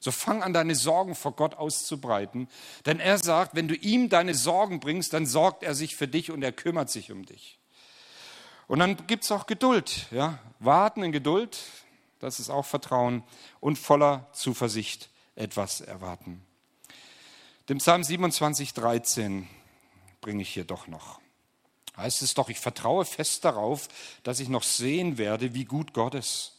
So 0.00 0.10
fang 0.10 0.42
an, 0.42 0.54
deine 0.54 0.74
Sorgen 0.74 1.14
vor 1.14 1.32
Gott 1.32 1.54
auszubreiten. 1.54 2.48
Denn 2.86 2.98
er 2.98 3.18
sagt, 3.18 3.54
wenn 3.54 3.68
du 3.68 3.74
ihm 3.74 4.08
deine 4.08 4.34
Sorgen 4.34 4.80
bringst, 4.80 5.12
dann 5.12 5.26
sorgt 5.26 5.62
er 5.62 5.74
sich 5.74 5.94
für 5.94 6.08
dich 6.08 6.30
und 6.30 6.42
er 6.42 6.52
kümmert 6.52 6.90
sich 6.90 7.12
um 7.12 7.26
dich. 7.26 7.59
Und 8.70 8.78
dann 8.78 9.04
gibt 9.08 9.24
es 9.24 9.32
auch 9.32 9.48
Geduld. 9.48 10.06
Ja? 10.12 10.38
Warten 10.60 11.02
in 11.02 11.10
Geduld, 11.10 11.58
das 12.20 12.38
ist 12.38 12.50
auch 12.50 12.64
Vertrauen 12.64 13.24
und 13.58 13.76
voller 13.80 14.28
Zuversicht 14.32 15.10
etwas 15.34 15.80
erwarten. 15.80 16.40
Dem 17.68 17.78
Psalm 17.78 18.04
27, 18.04 18.72
13 18.72 19.48
bringe 20.20 20.42
ich 20.42 20.50
hier 20.50 20.62
doch 20.62 20.86
noch. 20.86 21.20
Heißt 21.96 22.22
es 22.22 22.34
doch, 22.34 22.48
ich 22.48 22.60
vertraue 22.60 23.04
fest 23.04 23.44
darauf, 23.44 23.88
dass 24.22 24.38
ich 24.38 24.48
noch 24.48 24.62
sehen 24.62 25.18
werde, 25.18 25.52
wie 25.52 25.64
gut 25.64 25.92
Gott 25.92 26.14
ist. 26.14 26.52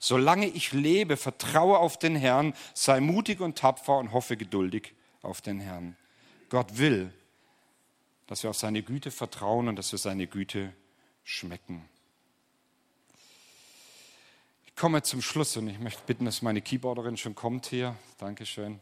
Solange 0.00 0.48
ich 0.48 0.72
lebe, 0.72 1.16
vertraue 1.16 1.78
auf 1.78 2.00
den 2.00 2.16
Herrn, 2.16 2.54
sei 2.74 2.98
mutig 2.98 3.38
und 3.38 3.56
tapfer 3.56 3.98
und 3.98 4.10
hoffe 4.10 4.36
geduldig 4.36 4.92
auf 5.22 5.40
den 5.40 5.60
Herrn. 5.60 5.96
Gott 6.48 6.78
will, 6.78 7.14
dass 8.26 8.42
wir 8.42 8.50
auf 8.50 8.58
seine 8.58 8.82
Güte 8.82 9.12
vertrauen 9.12 9.68
und 9.68 9.76
dass 9.76 9.92
wir 9.92 10.00
seine 10.00 10.26
Güte 10.26 10.74
schmecken. 11.24 11.88
Ich 14.66 14.76
komme 14.76 15.02
zum 15.02 15.22
Schluss 15.22 15.56
und 15.56 15.68
ich 15.68 15.78
möchte 15.78 16.02
bitten, 16.06 16.24
dass 16.24 16.42
meine 16.42 16.60
Keyboarderin 16.60 17.16
schon 17.16 17.34
kommt 17.34 17.66
hier. 17.66 17.96
Dankeschön. 18.18 18.80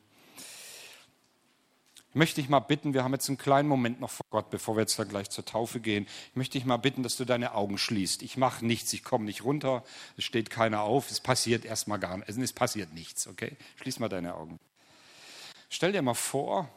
Ich 2.12 2.16
möchte 2.16 2.42
dich 2.42 2.50
mal 2.50 2.60
bitten, 2.60 2.92
wir 2.92 3.04
haben 3.04 3.14
jetzt 3.14 3.28
einen 3.28 3.38
kleinen 3.38 3.68
Moment 3.68 4.00
noch 4.00 4.10
vor 4.10 4.26
Gott, 4.28 4.50
bevor 4.50 4.76
wir 4.76 4.82
jetzt 4.82 4.98
dann 4.98 5.08
gleich 5.08 5.30
zur 5.30 5.46
Taufe 5.46 5.80
gehen. 5.80 6.06
Ich 6.30 6.36
möchte 6.36 6.58
dich 6.58 6.66
mal 6.66 6.76
bitten, 6.76 7.02
dass 7.02 7.16
du 7.16 7.24
deine 7.24 7.54
Augen 7.54 7.78
schließt. 7.78 8.22
Ich 8.22 8.36
mache 8.36 8.66
nichts, 8.66 8.92
ich 8.92 9.02
komme 9.02 9.24
nicht 9.24 9.44
runter, 9.44 9.82
es 10.18 10.24
steht 10.24 10.50
keiner 10.50 10.82
auf, 10.82 11.10
es 11.10 11.20
passiert 11.20 11.64
erstmal 11.64 11.98
gar 11.98 12.18
nichts. 12.18 12.36
Es 12.36 12.52
passiert 12.52 12.92
nichts, 12.92 13.26
okay? 13.26 13.56
Schließ 13.76 13.98
mal 13.98 14.10
deine 14.10 14.34
Augen. 14.34 14.60
Stell 15.70 15.92
dir 15.92 16.02
mal 16.02 16.12
vor, 16.12 16.68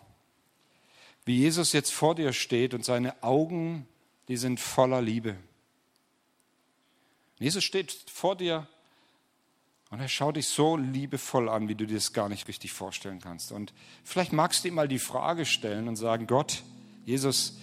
wie 1.25 1.37
Jesus 1.37 1.73
jetzt 1.73 1.91
vor 1.91 2.15
dir 2.15 2.31
steht 2.31 2.73
und 2.73 2.85
seine 2.85 3.21
Augen, 3.21 3.89
die 4.29 4.37
sind 4.37 4.61
voller 4.61 5.01
Liebe. 5.01 5.35
Jesus 7.39 7.63
steht 7.63 7.91
vor 7.91 8.35
dir 8.35 8.67
und 9.89 9.99
er 9.99 10.07
schaut 10.07 10.37
dich 10.37 10.47
so 10.47 10.77
liebevoll 10.77 11.49
an, 11.49 11.67
wie 11.67 11.75
du 11.75 11.85
dir 11.85 11.95
das 11.95 12.13
gar 12.13 12.29
nicht 12.29 12.47
richtig 12.47 12.73
vorstellen 12.73 13.19
kannst. 13.19 13.51
Und 13.51 13.73
vielleicht 14.03 14.33
magst 14.33 14.63
du 14.63 14.69
ihm 14.69 14.75
mal 14.75 14.87
die 14.87 14.99
Frage 14.99 15.45
stellen 15.45 15.87
und 15.87 15.95
sagen, 15.95 16.27
Gott, 16.27 16.63
Jesus, 17.05 17.57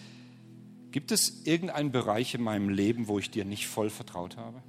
gibt 0.92 1.10
es 1.10 1.46
irgendeinen 1.46 1.90
Bereich 1.90 2.34
in 2.34 2.42
meinem 2.42 2.68
Leben, 2.68 3.08
wo 3.08 3.18
ich 3.18 3.30
dir 3.30 3.44
nicht 3.44 3.66
voll 3.66 3.90
vertraut 3.90 4.36
habe? 4.36 4.62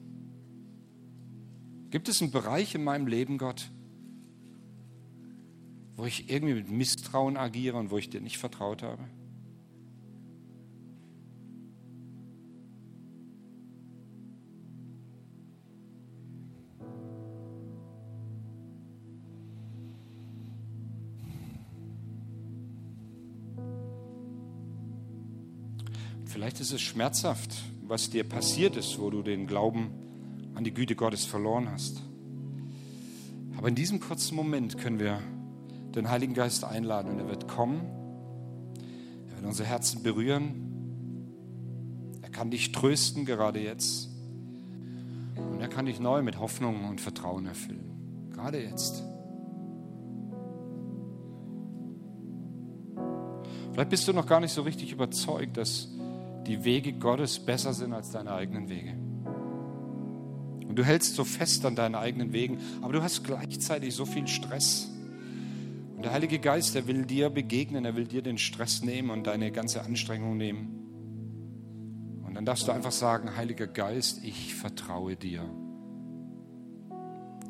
Gibt 1.92 2.10
es 2.10 2.22
einen 2.22 2.32
Bereich 2.32 2.74
in 2.74 2.84
meinem 2.84 3.06
Leben, 3.06 3.38
Gott, 3.38 3.70
wo 5.96 6.06
ich 6.06 6.30
irgendwie 6.30 6.56
mit 6.56 6.72
Misstrauen 6.72 7.38
agiere 7.38 7.78
und 7.78 7.92
wo 7.92 7.98
ich 7.98 8.10
dir 8.10 8.20
nicht 8.20 8.39
vertraut 8.39 8.82
habe? 8.82 9.04
Vielleicht 26.34 26.60
ist 26.62 26.72
es 26.72 26.82
schmerzhaft, 26.82 27.54
was 27.84 28.10
dir 28.10 28.24
passiert 28.24 28.76
ist, 28.76 28.98
wo 28.98 29.12
du 29.12 29.22
den 29.22 29.46
Glauben 29.46 29.91
an 30.56 30.63
die 30.63 30.74
Güte 30.74 30.96
Gottes 30.96 31.26
verloren 31.26 31.69
hast. 31.69 32.02
Aber 33.56 33.67
in 33.67 33.76
diesem 33.76 34.00
kurzen 34.00 34.36
Moment 34.36 34.80
können 34.80 34.98
wir 34.98 35.22
den 35.93 36.10
Heiligen 36.10 36.34
Geist 36.34 36.63
einladen 36.63 37.12
und 37.12 37.19
er 37.19 37.28
wird 37.28 37.48
kommen, 37.48 37.84
er 39.30 39.36
wird 39.36 39.46
unser 39.46 39.63
Herzen 39.63 40.02
berühren, 40.02 40.56
er 42.24 42.30
kann 42.32 42.50
dich 42.50 42.72
trösten 42.72 43.26
gerade 43.26 43.60
jetzt 43.60 44.10
und 45.36 45.62
er 45.62 45.67
kann 45.67 45.86
dich 45.86 46.00
neu 46.00 46.24
mit 46.24 46.39
Hoffnung 46.39 46.89
und 46.89 47.00
Vertrauen 47.00 47.46
erfüllen, 47.46 48.32
gerade 48.34 48.60
jetzt. 48.60 49.04
Vielleicht 53.72 53.89
bist 53.91 54.08
du 54.08 54.13
noch 54.13 54.26
gar 54.26 54.39
nicht 54.39 54.52
so 54.52 54.63
richtig 54.63 54.91
überzeugt, 54.91 55.58
dass 55.58 55.89
die 56.48 56.64
Wege 56.64 56.94
Gottes 56.94 57.40
besser 57.40 57.74
sind 57.74 57.94
als 57.94 58.12
deine 58.12 58.34
eigenen 58.34 58.70
Wege. 58.70 58.94
Und 60.68 60.76
du 60.76 60.84
hältst 60.84 61.16
so 61.16 61.24
fest 61.24 61.66
an 61.66 61.76
deinen 61.76 61.96
eigenen 61.96 62.34
Wegen, 62.34 62.58
aber 62.82 62.94
du 62.94 63.04
hast 63.04 63.24
gleichzeitig 63.24 63.94
so 63.94 64.06
viel 64.06 64.28
Stress. 64.28 64.90
Und 65.96 66.04
der 66.04 66.12
Heilige 66.12 66.40
Geist, 66.40 66.76
der 66.76 66.88
will 66.88 67.06
dir 67.06 67.30
begegnen, 67.30 67.86
er 67.86 67.96
will 67.96 68.08
dir 68.08 68.22
den 68.22 68.38
Stress 68.38 68.82
nehmen 68.82 69.10
und 69.10 69.28
deine 69.28 69.52
ganze 69.52 69.84
Anstrengung 69.84 70.36
nehmen. 70.36 70.80
Und 72.26 72.34
dann 72.34 72.46
darfst 72.46 72.68
du 72.68 72.72
einfach 72.72 72.92
sagen, 72.92 73.38
Heiliger 73.38 73.68
Geist, 73.68 74.24
ich 74.24 74.56
vertraue 74.56 75.16
dir. 75.16 75.48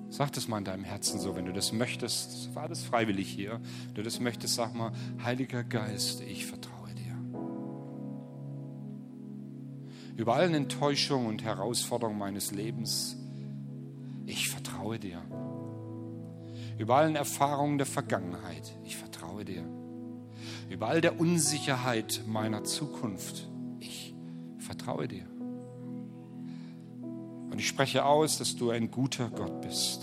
Sag 0.10 0.34
das 0.34 0.48
mal 0.48 0.60
in 0.60 0.66
deinem 0.66 0.84
Herzen 0.84 1.20
so, 1.20 1.36
wenn 1.36 1.46
du 1.46 1.54
das 1.54 1.72
möchtest. 1.72 2.54
War 2.54 2.68
das 2.68 2.84
freiwillig 2.84 3.30
hier? 3.30 3.62
Wenn 3.88 3.96
du 3.96 4.04
das 4.04 4.20
möchtest, 4.20 4.56
sag 4.56 4.76
mal, 4.76 4.92
Heiliger 5.24 5.64
Geist, 5.64 6.22
ich 6.22 6.46
vertraue 6.46 6.73
Über 10.15 10.36
allen 10.36 10.54
Enttäuschungen 10.54 11.28
und 11.28 11.43
Herausforderungen 11.43 12.19
meines 12.19 12.52
Lebens, 12.52 13.17
ich 14.26 14.49
vertraue 14.49 14.99
dir. 14.99 15.21
Über 16.78 16.95
allen 16.95 17.15
Erfahrungen 17.15 17.78
der 17.78 17.88
Vergangenheit, 17.88 18.76
ich 18.84 18.97
vertraue 18.97 19.45
dir. 19.45 19.63
Über 20.69 20.88
all 20.88 21.02
der 21.02 21.19
Unsicherheit 21.19 22.23
meiner 22.28 22.63
Zukunft, 22.63 23.47
ich 23.80 24.13
vertraue 24.60 25.08
dir. 25.08 25.26
Und 27.52 27.60
ich 27.60 27.67
spreche 27.67 28.06
aus, 28.06 28.38
dass 28.38 28.56
du 28.56 28.71
ein 28.71 28.89
guter 28.89 29.30
Gott 29.30 29.62
bist. 29.62 30.02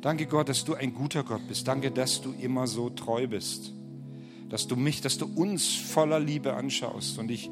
Danke 0.00 0.26
Gott, 0.26 0.48
dass 0.48 0.64
du 0.64 0.74
ein 0.74 0.94
guter 0.94 1.22
Gott 1.22 1.46
bist. 1.46 1.68
Danke, 1.68 1.90
dass 1.90 2.20
du 2.20 2.32
immer 2.32 2.66
so 2.66 2.90
treu 2.90 3.26
bist. 3.26 3.72
Dass 4.52 4.68
du 4.68 4.76
mich, 4.76 5.00
dass 5.00 5.16
du 5.16 5.24
uns 5.24 5.66
voller 5.74 6.20
Liebe 6.20 6.52
anschaust. 6.52 7.18
Und 7.18 7.30
ich 7.30 7.50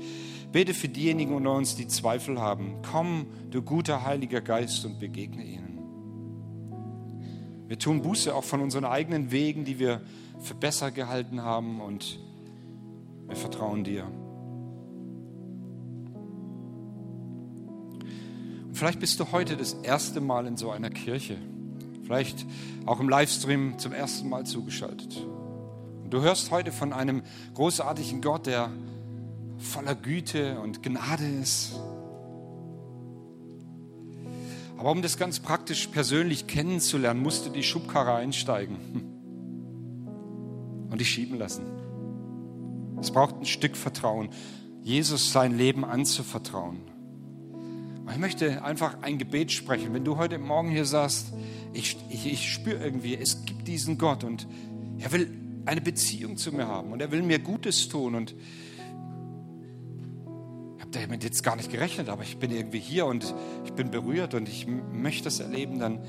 bete 0.53 0.75
für 0.75 0.91
diejenigen 0.91 1.35
unter 1.35 1.55
uns, 1.55 1.75
die 1.75 1.89
Zweifel 1.89 2.39
haben. 2.39 2.83
Komm, 2.93 3.27
du 3.51 3.63
guter 3.63 4.05
Heiliger 4.05 4.43
Geist, 4.43 4.85
und 4.85 5.01
begegne 5.01 5.43
ihnen. 5.43 5.79
Wir 7.69 7.79
tun 7.79 8.03
Buße 8.03 8.35
auch 8.35 8.45
von 8.45 8.61
unseren 8.61 8.85
eigenen 8.85 9.31
Wegen, 9.31 9.65
die 9.65 9.79
wir 9.79 10.03
für 10.41 10.55
besser 10.55 10.91
gehalten 10.91 11.41
haben. 11.41 11.81
Und 11.81 12.21
wir 13.27 13.37
vertrauen 13.37 13.83
dir. 13.83 14.07
Vielleicht 18.75 19.01
bist 19.01 19.19
du 19.21 19.33
heute 19.33 19.57
das 19.57 19.73
erste 19.73 20.21
Mal 20.21 20.47
in 20.47 20.59
so 20.59 20.71
einer 20.71 20.91
Kirche. 20.91 21.39
Vielleicht 22.03 22.45
auch 22.85 23.01
im 23.01 23.09
Livestream 23.09 23.79
zum 23.79 23.95
ersten 23.95 24.29
Mal 24.29 24.45
zugeschaltet. 24.45 25.27
Und 26.11 26.15
du 26.15 26.23
hörst 26.23 26.51
heute 26.51 26.73
von 26.73 26.93
einem 26.93 27.23
großartigen 27.55 28.21
Gott, 28.21 28.47
der 28.47 28.73
voller 29.59 29.95
Güte 29.95 30.59
und 30.59 30.83
Gnade 30.83 31.25
ist. 31.25 31.79
Aber 34.77 34.91
um 34.91 35.03
das 35.03 35.19
ganz 35.19 35.39
praktisch 35.39 35.87
persönlich 35.87 36.49
kennenzulernen, 36.49 37.23
musst 37.23 37.47
du 37.47 37.51
die 37.51 37.63
Schubkarre 37.63 38.15
einsteigen 38.15 38.77
und 40.91 41.01
dich 41.01 41.11
schieben 41.11 41.39
lassen. 41.39 41.63
Es 43.01 43.13
braucht 43.13 43.37
ein 43.37 43.47
Stück 43.47 43.77
Vertrauen, 43.77 44.31
Jesus 44.83 45.31
sein 45.31 45.57
Leben 45.57 45.85
anzuvertrauen. 45.85 46.81
Ich 48.11 48.19
möchte 48.19 48.65
einfach 48.65 49.01
ein 49.03 49.19
Gebet 49.19 49.53
sprechen. 49.53 49.95
Wenn 49.95 50.05
du 50.05 50.17
heute 50.17 50.39
Morgen 50.39 50.71
hier 50.71 50.87
sagst, 50.87 51.33
ich, 51.73 51.97
ich, 52.09 52.27
ich 52.27 52.53
spüre 52.53 52.83
irgendwie, 52.83 53.15
es 53.15 53.45
gibt 53.45 53.69
diesen 53.69 53.97
Gott 53.97 54.25
und 54.25 54.49
er 54.99 55.13
will 55.13 55.40
eine 55.67 55.81
Beziehung 55.81 56.37
zu 56.37 56.53
mir 56.53 56.67
haben 56.67 56.93
und 56.93 57.01
er 57.01 57.11
will 57.11 57.23
mir 57.23 57.39
Gutes 57.39 57.89
tun 57.89 58.15
und 58.15 58.35
ich 60.77 60.81
habe 60.81 60.91
damit 60.91 61.25
jetzt 61.25 61.43
gar 61.43 61.57
nicht 61.57 61.71
gerechnet, 61.71 62.09
aber 62.09 62.23
ich 62.23 62.39
bin 62.39 62.51
irgendwie 62.51 62.81
hier 62.81 63.07
und 63.07 63.35
ich 63.65 63.73
bin 63.73 63.91
berührt 63.91 64.35
und 64.35 64.49
ich 64.49 64.67
möchte 64.67 65.25
das 65.25 65.41
erleben, 65.41 65.79
dann 65.79 66.01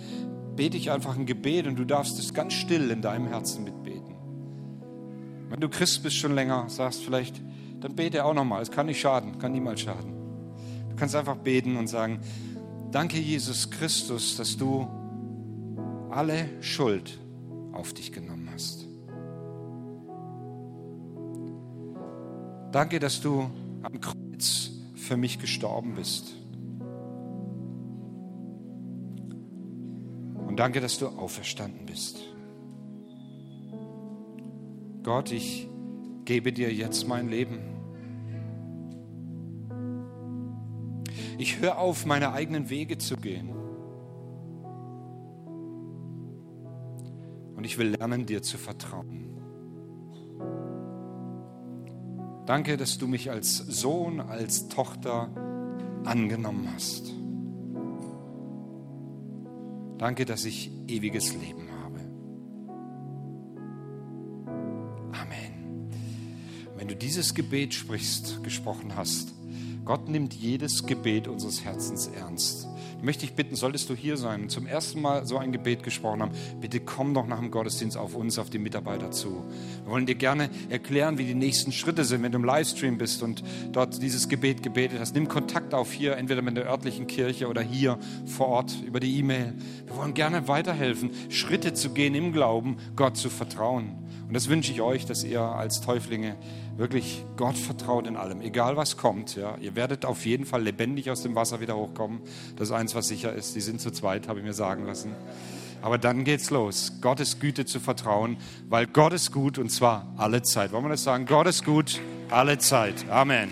bete 0.55 0.77
ich 0.77 0.91
einfach 0.91 1.17
ein 1.17 1.25
Gebet 1.25 1.67
und 1.67 1.77
du 1.77 1.85
darfst 1.85 2.17
es 2.19 2.33
ganz 2.33 2.53
still 2.53 2.89
in 2.91 3.01
deinem 3.01 3.27
Herzen 3.27 3.63
mitbeten. 3.63 4.15
Wenn 5.49 5.59
du 5.59 5.69
Christ 5.69 6.03
bist 6.03 6.15
schon 6.15 6.33
länger, 6.33 6.69
sagst 6.69 7.03
vielleicht, 7.03 7.41
dann 7.81 7.95
bete 7.95 8.23
auch 8.23 8.33
nochmal. 8.33 8.61
Es 8.61 8.71
kann 8.71 8.85
nicht 8.85 9.01
schaden, 9.01 9.37
kann 9.37 9.51
niemals 9.51 9.81
schaden 9.81 10.21
kannst 11.01 11.15
einfach 11.15 11.37
beten 11.37 11.77
und 11.77 11.87
sagen, 11.87 12.19
danke 12.91 13.17
Jesus 13.17 13.71
Christus, 13.71 14.37
dass 14.37 14.55
du 14.55 14.87
alle 16.11 16.61
Schuld 16.61 17.19
auf 17.71 17.91
dich 17.91 18.11
genommen 18.11 18.40
Danke, 22.71 22.99
dass 22.99 23.19
du 23.19 23.49
am 23.83 23.99
Kreuz 23.99 24.71
für 24.95 25.17
mich 25.17 25.39
gestorben 25.39 25.95
bist. 25.95 26.33
Und 30.47 30.57
danke, 30.57 30.79
dass 30.79 30.97
du 30.97 31.07
auferstanden 31.07 31.85
bist. 31.85 32.19
Gott, 35.03 35.31
ich 35.31 35.67
gebe 36.23 36.53
dir 36.53 36.73
jetzt 36.73 37.07
mein 37.07 37.27
Leben. 37.27 37.59
Ich 41.37 41.59
höre 41.59 41.77
auf, 41.77 42.05
meine 42.05 42.31
eigenen 42.31 42.69
Wege 42.69 42.97
zu 42.97 43.17
gehen. 43.17 43.49
Und 47.55 47.65
ich 47.65 47.77
will 47.77 47.95
lernen, 47.97 48.25
dir 48.25 48.41
zu 48.41 48.57
vertrauen. 48.57 49.30
Danke, 52.45 52.77
dass 52.77 52.97
du 52.97 53.07
mich 53.07 53.29
als 53.29 53.57
Sohn, 53.57 54.19
als 54.19 54.67
Tochter 54.67 55.29
angenommen 56.03 56.67
hast. 56.73 57.13
Danke, 59.97 60.25
dass 60.25 60.45
ich 60.45 60.71
ewiges 60.87 61.35
Leben 61.35 61.69
habe. 61.83 61.99
Amen. 65.11 65.89
Wenn 66.75 66.87
du 66.87 66.95
dieses 66.95 67.35
Gebet 67.35 67.75
sprichst, 67.75 68.43
gesprochen 68.43 68.95
hast, 68.95 69.35
Gott 69.91 70.07
nimmt 70.07 70.33
jedes 70.33 70.85
Gebet 70.85 71.27
unseres 71.27 71.65
Herzens 71.65 72.07
ernst. 72.07 72.65
Ich 72.97 73.03
möchte 73.03 73.25
dich 73.25 73.35
bitten, 73.35 73.57
solltest 73.57 73.89
du 73.89 73.93
hier 73.93 74.15
sein 74.15 74.43
und 74.43 74.49
zum 74.49 74.65
ersten 74.65 75.01
Mal 75.01 75.25
so 75.25 75.37
ein 75.37 75.51
Gebet 75.51 75.83
gesprochen 75.83 76.21
haben, 76.21 76.31
bitte 76.61 76.79
komm 76.79 77.13
doch 77.13 77.27
nach 77.27 77.39
dem 77.39 77.51
Gottesdienst 77.51 77.97
auf 77.97 78.15
uns, 78.15 78.39
auf 78.39 78.49
die 78.49 78.57
Mitarbeiter 78.57 79.11
zu. 79.11 79.43
Wir 79.83 79.91
wollen 79.91 80.05
dir 80.05 80.15
gerne 80.15 80.49
erklären, 80.69 81.17
wie 81.17 81.25
die 81.25 81.35
nächsten 81.35 81.73
Schritte 81.73 82.05
sind, 82.05 82.23
wenn 82.23 82.31
du 82.31 82.37
im 82.37 82.45
Livestream 82.45 82.97
bist 82.97 83.21
und 83.21 83.43
dort 83.73 84.01
dieses 84.01 84.29
Gebet 84.29 84.63
gebetet 84.63 84.97
hast. 85.01 85.13
Nimm 85.13 85.27
Kontakt 85.27 85.73
auf 85.73 85.91
hier, 85.91 86.15
entweder 86.15 86.41
mit 86.41 86.55
der 86.55 86.67
örtlichen 86.67 87.07
Kirche 87.07 87.49
oder 87.49 87.61
hier 87.61 87.99
vor 88.25 88.47
Ort 88.47 88.73
über 88.87 89.01
die 89.01 89.19
E-Mail. 89.19 89.55
Wir 89.87 89.97
wollen 89.97 90.13
gerne 90.13 90.47
weiterhelfen, 90.47 91.11
Schritte 91.27 91.73
zu 91.73 91.89
gehen 91.89 92.15
im 92.15 92.31
Glauben, 92.31 92.77
Gott 92.95 93.17
zu 93.17 93.29
vertrauen. 93.29 94.00
Und 94.31 94.35
das 94.35 94.47
wünsche 94.47 94.71
ich 94.71 94.79
euch, 94.79 95.05
dass 95.05 95.25
ihr 95.25 95.41
als 95.41 95.81
Täuflinge 95.81 96.37
wirklich 96.77 97.25
Gott 97.35 97.57
vertraut 97.57 98.07
in 98.07 98.15
allem, 98.15 98.39
egal 98.39 98.77
was 98.77 98.95
kommt. 98.95 99.35
Ja. 99.35 99.57
Ihr 99.59 99.75
werdet 99.75 100.05
auf 100.05 100.25
jeden 100.25 100.45
Fall 100.45 100.63
lebendig 100.63 101.11
aus 101.11 101.21
dem 101.21 101.35
Wasser 101.35 101.59
wieder 101.59 101.75
hochkommen. 101.75 102.21
Das 102.55 102.69
ist 102.69 102.73
eins, 102.73 102.95
was 102.95 103.09
sicher 103.09 103.33
ist. 103.33 103.57
Die 103.57 103.59
sind 103.59 103.81
zu 103.81 103.91
zweit, 103.91 104.29
habe 104.29 104.39
ich 104.39 104.45
mir 104.45 104.53
sagen 104.53 104.85
lassen. 104.85 105.11
Aber 105.81 105.97
dann 105.97 106.23
geht's 106.23 106.49
los, 106.49 106.93
Gottes 107.01 107.41
Güte 107.41 107.65
zu 107.65 107.81
vertrauen, 107.81 108.37
weil 108.69 108.87
Gott 108.87 109.11
ist 109.11 109.33
gut 109.33 109.57
und 109.57 109.69
zwar 109.69 110.07
alle 110.15 110.41
Zeit. 110.43 110.71
Wollen 110.71 110.85
wir 110.85 110.91
das 110.91 111.03
sagen? 111.03 111.25
Gott 111.25 111.47
ist 111.47 111.65
gut, 111.65 111.99
alle 112.29 112.57
Zeit. 112.57 113.03
Amen. 113.09 113.49